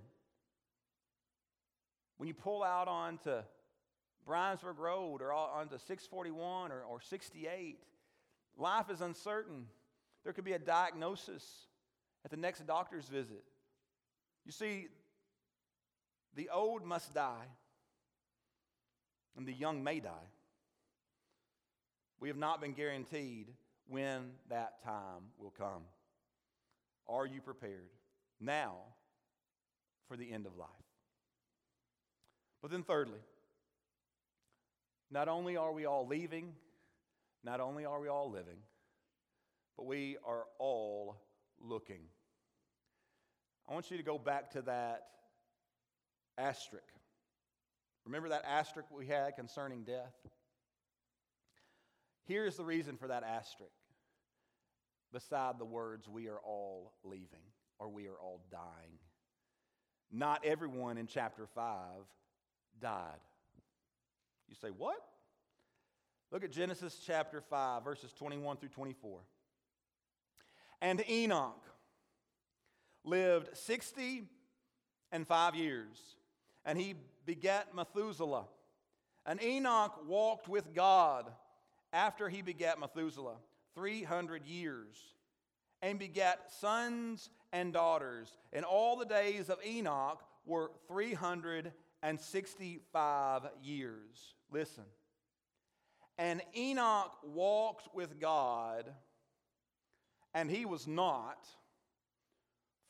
[2.17, 3.43] When you pull out onto
[4.27, 7.79] Briensburg Road or onto 641 or, or 68,
[8.57, 9.67] life is uncertain.
[10.23, 11.45] There could be a diagnosis
[12.25, 13.45] at the next doctor's visit.
[14.47, 14.89] You see,
[16.35, 17.47] the old must die,
[19.37, 20.29] and the young may die.
[22.21, 23.49] We have not been guaranteed
[23.89, 25.83] when that time will come.
[27.07, 27.91] Are you prepared
[28.41, 28.77] now
[30.09, 30.69] for the end of life?
[32.63, 33.19] But then, thirdly,
[35.15, 36.53] not only are we all leaving,
[37.45, 38.59] not only are we all living,
[39.77, 41.17] but we are all
[41.61, 42.01] looking.
[43.69, 45.07] I want you to go back to that
[46.37, 46.85] asterisk.
[48.05, 50.15] Remember that asterisk we had concerning death?
[52.25, 53.71] Here's the reason for that asterisk
[55.13, 57.47] beside the words, we are all leaving
[57.79, 58.99] or we are all dying.
[60.11, 61.77] Not everyone in chapter 5
[62.81, 63.21] died.
[64.49, 64.97] You say, what?
[66.31, 69.21] Look at Genesis chapter 5, verses 21 through 24.
[70.81, 71.63] And Enoch
[73.05, 74.25] lived 60
[75.13, 75.97] and 5 years,
[76.65, 78.47] and he begat Methuselah.
[79.27, 81.31] And Enoch walked with God
[81.93, 83.37] after he begat Methuselah
[83.75, 84.97] 300 years,
[85.83, 88.37] and begat sons and daughters.
[88.53, 90.71] And all the days of Enoch were
[92.05, 94.35] 365 years.
[94.53, 94.85] Listen.
[96.19, 98.85] And Enoch walked with God,
[100.35, 101.49] and he was not,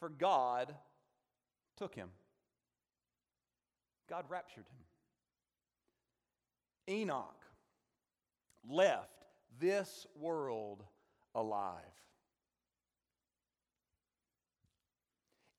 [0.01, 0.75] for God
[1.77, 2.09] took him.
[4.11, 4.67] God raptured
[6.89, 6.97] him.
[6.97, 7.41] Enoch
[8.69, 9.25] left
[9.61, 10.83] this world
[11.37, 11.79] alive.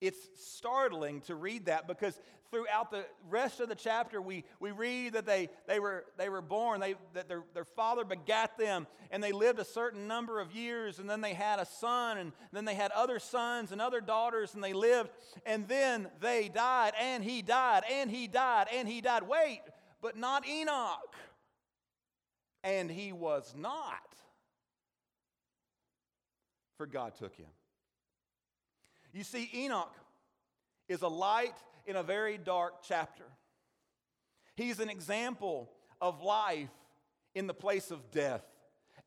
[0.00, 2.20] It's startling to read that because
[2.50, 6.42] throughout the rest of the chapter, we, we read that they, they, were, they were
[6.42, 10.52] born, they, that their, their father begat them, and they lived a certain number of
[10.52, 14.00] years, and then they had a son, and then they had other sons and other
[14.00, 15.10] daughters, and they lived,
[15.44, 19.22] and then they died, and he died, and he died, and he died.
[19.22, 19.60] Wait,
[20.02, 21.14] but not Enoch.
[22.62, 24.16] And he was not,
[26.76, 27.46] for God took him.
[29.16, 29.94] You see, Enoch
[30.90, 31.54] is a light
[31.86, 33.24] in a very dark chapter.
[34.56, 35.70] He's an example
[36.02, 36.68] of life
[37.34, 38.44] in the place of death.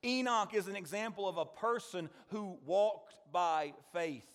[0.03, 4.26] Enoch is an example of a person who walked by faith.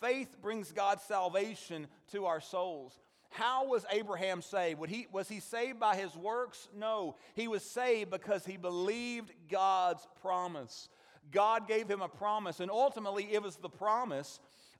[0.00, 3.00] Faith brings God's salvation to our souls.
[3.30, 4.78] How was Abraham saved?
[4.86, 6.68] He, was he saved by his works?
[6.72, 7.16] No.
[7.34, 10.88] He was saved because he believed God's promise.
[11.32, 14.38] God gave him a promise, and ultimately it was the promise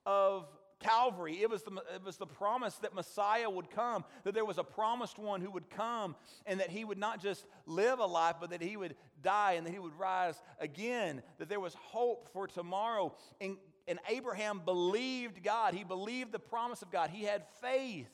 [0.08, 0.48] of
[0.80, 1.42] Calvary.
[1.42, 4.64] It was, the, it was the promise that Messiah would come, that there was a
[4.64, 8.50] promised one who would come, and that he would not just live a life, but
[8.50, 12.46] that he would die and that he would rise again, that there was hope for
[12.46, 13.14] tomorrow.
[13.38, 18.08] And, and Abraham believed God, he believed the promise of God, he had faith,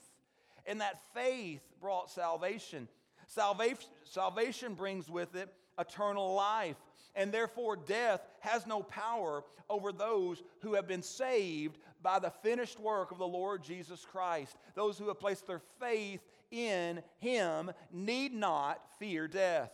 [0.66, 2.88] and that faith brought salvation.
[3.28, 6.76] Salvation, salvation brings with it eternal life
[7.14, 12.78] and therefore death has no power over those who have been saved by the finished
[12.78, 14.56] work of the Lord Jesus Christ.
[14.74, 19.70] Those who have placed their faith in Him need not fear death.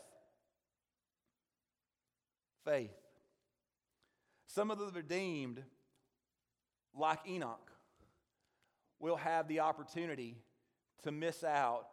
[2.64, 2.90] Faith.
[4.46, 5.62] Some of the redeemed,
[6.94, 7.70] like Enoch,
[8.98, 10.36] will have the opportunity
[11.02, 11.86] to miss out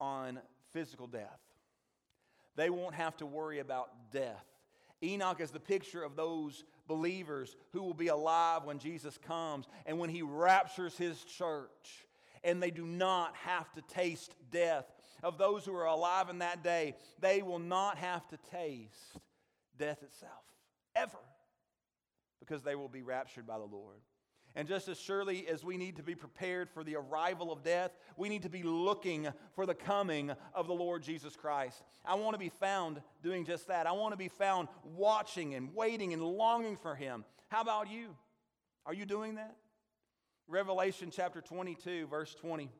[0.00, 0.40] on
[0.72, 1.40] physical death.
[2.56, 4.44] They won't have to worry about death.
[5.02, 9.98] Enoch is the picture of those believers who will be alive when Jesus comes and
[9.98, 12.06] when he raptures his church.
[12.44, 14.84] And they do not have to taste death.
[15.22, 19.18] Of those who are alive in that day, they will not have to taste
[19.78, 20.44] death itself,
[20.96, 21.18] ever,
[22.38, 24.00] because they will be raptured by the Lord.
[24.56, 27.92] And just as surely as we need to be prepared for the arrival of death,
[28.16, 31.82] we need to be looking for the coming of the Lord Jesus Christ.
[32.04, 33.86] I want to be found doing just that.
[33.86, 37.24] I want to be found watching and waiting and longing for Him.
[37.48, 38.16] How about you?
[38.86, 39.56] Are you doing that?
[40.48, 42.70] Revelation chapter 22, verse 20.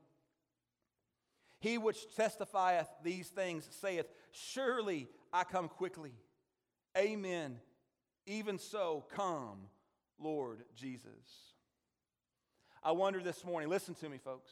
[1.61, 6.15] He which testifieth these things saith, Surely I come quickly.
[6.99, 7.61] Amen.
[8.27, 9.69] Even so, come,
[10.19, 11.55] Lord Jesus.
[12.83, 14.51] I wonder this morning, listen to me, folks.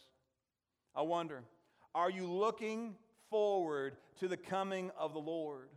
[0.95, 1.45] I wonder,
[1.95, 2.95] are you looking
[3.31, 5.69] forward to the coming of the Lord?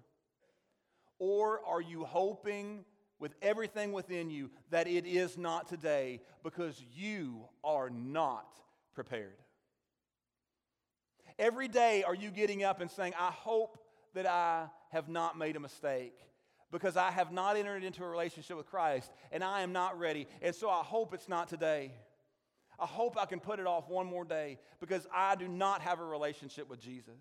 [1.18, 2.84] Or are you hoping
[3.20, 8.60] with everything within you that it is not today because you are not
[8.94, 9.38] prepared?
[11.40, 13.78] Every day, are you getting up and saying, I hope
[14.14, 16.16] that I have not made a mistake?
[16.70, 20.28] Because I have not entered into a relationship with Christ and I am not ready.
[20.42, 21.92] And so I hope it's not today.
[22.82, 26.00] I hope I can put it off one more day because I do not have
[26.00, 27.14] a relationship with Jesus.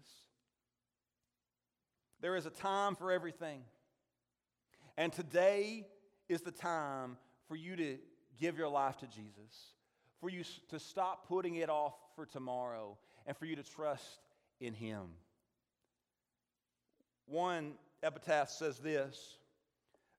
[2.22, 3.60] There is a time for everything.
[4.96, 5.86] And today
[6.30, 7.98] is the time for you to
[8.38, 9.74] give your life to Jesus,
[10.18, 12.96] for you to stop putting it off for tomorrow,
[13.26, 14.20] and for you to trust
[14.60, 15.02] in Him.
[17.26, 19.36] One epitaph says this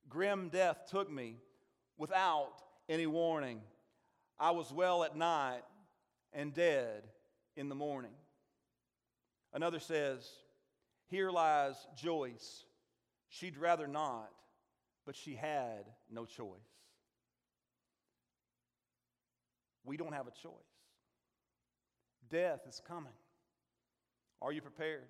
[0.08, 1.38] Grim death took me
[1.98, 3.62] without any warning.
[4.42, 5.62] I was well at night
[6.34, 7.04] and dead
[7.56, 8.12] in the morning.
[9.54, 10.28] Another says,
[11.06, 12.66] Here lies Joyce.
[13.30, 14.32] She'd rather not,
[15.06, 16.58] but she had no choice.
[19.84, 20.52] We don't have a choice.
[22.32, 23.14] Death is coming.
[24.42, 25.06] Are you prepared?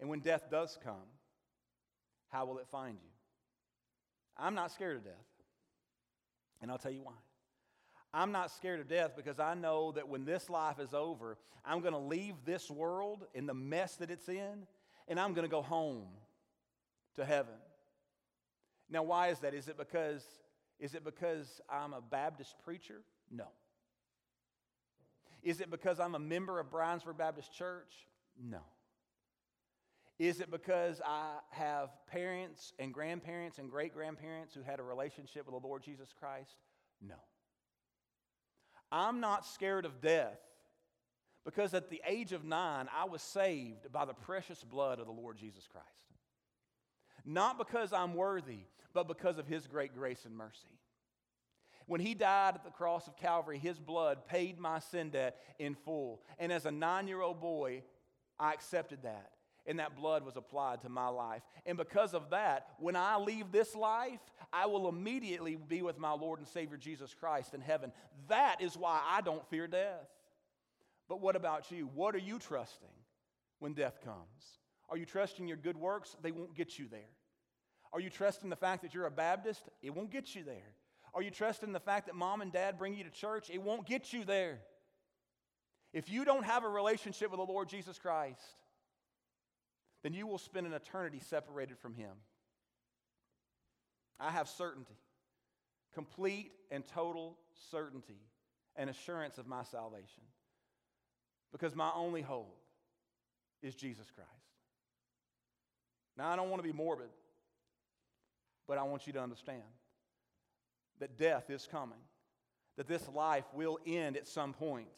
[0.00, 1.10] And when death does come,
[2.28, 3.10] how will it find you?
[4.38, 5.12] I'm not scared of death.
[6.62, 7.12] And I'll tell you why.
[8.12, 11.80] I'm not scared of death because I know that when this life is over, I'm
[11.80, 14.66] going to leave this world in the mess that it's in,
[15.06, 16.06] and I'm going to go home
[17.16, 17.54] to heaven.
[18.88, 19.54] Now, why is that?
[19.54, 20.24] Is it because
[20.80, 23.02] is it because I'm a Baptist preacher?
[23.30, 23.44] No.
[25.42, 27.92] Is it because I'm a member of Briensburg Baptist Church?
[28.42, 28.60] No.
[30.18, 35.46] Is it because I have parents and grandparents and great grandparents who had a relationship
[35.46, 36.56] with the Lord Jesus Christ?
[37.00, 37.14] No.
[38.92, 40.38] I'm not scared of death
[41.44, 45.12] Because at the age of nine, I was saved by the precious blood of the
[45.12, 45.86] Lord Jesus Christ.
[47.24, 48.60] Not because I'm worthy,
[48.92, 50.78] but because of His great grace and mercy.
[51.86, 55.74] When He died at the cross of Calvary, His blood paid my sin debt in
[55.74, 56.22] full.
[56.38, 57.82] And as a nine year old boy,
[58.38, 59.30] I accepted that.
[59.70, 61.42] And that blood was applied to my life.
[61.64, 64.18] And because of that, when I leave this life,
[64.52, 67.92] I will immediately be with my Lord and Savior Jesus Christ in heaven.
[68.26, 70.08] That is why I don't fear death.
[71.08, 71.88] But what about you?
[71.94, 72.88] What are you trusting
[73.60, 74.58] when death comes?
[74.88, 76.16] Are you trusting your good works?
[76.20, 77.14] They won't get you there.
[77.92, 79.62] Are you trusting the fact that you're a Baptist?
[79.82, 80.74] It won't get you there.
[81.14, 83.50] Are you trusting the fact that mom and dad bring you to church?
[83.50, 84.58] It won't get you there.
[85.92, 88.40] If you don't have a relationship with the Lord Jesus Christ,
[90.02, 92.12] then you will spend an eternity separated from Him.
[94.18, 94.98] I have certainty,
[95.94, 97.36] complete and total
[97.70, 98.20] certainty
[98.76, 100.22] and assurance of my salvation
[101.52, 102.56] because my only hope
[103.62, 104.28] is Jesus Christ.
[106.16, 107.08] Now, I don't want to be morbid,
[108.68, 109.62] but I want you to understand
[110.98, 111.98] that death is coming,
[112.76, 114.88] that this life will end at some point.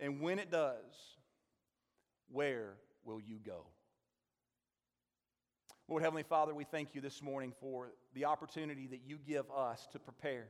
[0.00, 0.74] And when it does,
[2.30, 3.64] where will you go?
[5.86, 9.86] Lord Heavenly Father, we thank you this morning for the opportunity that you give us
[9.92, 10.46] to prepare.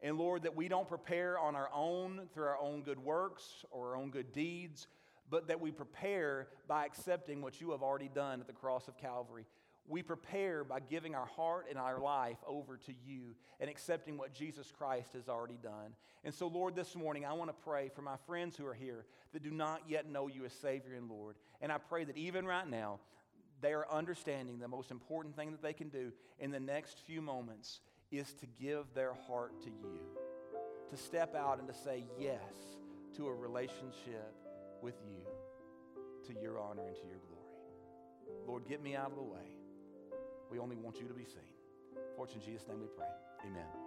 [0.00, 3.90] And Lord, that we don't prepare on our own through our own good works or
[3.90, 4.86] our own good deeds,
[5.28, 8.96] but that we prepare by accepting what you have already done at the cross of
[8.96, 9.44] Calvary.
[9.88, 14.32] We prepare by giving our heart and our life over to you and accepting what
[14.32, 15.94] Jesus Christ has already done.
[16.22, 19.04] And so, Lord, this morning I want to pray for my friends who are here
[19.32, 21.34] that do not yet know you as Savior and Lord.
[21.60, 23.00] And I pray that even right now,
[23.60, 27.22] they are understanding the most important thing that they can do in the next few
[27.22, 27.80] moments
[28.10, 30.00] is to give their heart to you,
[30.90, 32.40] to step out and to say yes
[33.16, 34.34] to a relationship
[34.82, 35.22] with you,
[36.26, 38.46] to your honor and to your glory.
[38.46, 39.56] Lord, get me out of the way.
[40.50, 41.42] We only want you to be seen.
[42.16, 43.06] For in Jesus' name we pray.
[43.44, 43.85] Amen.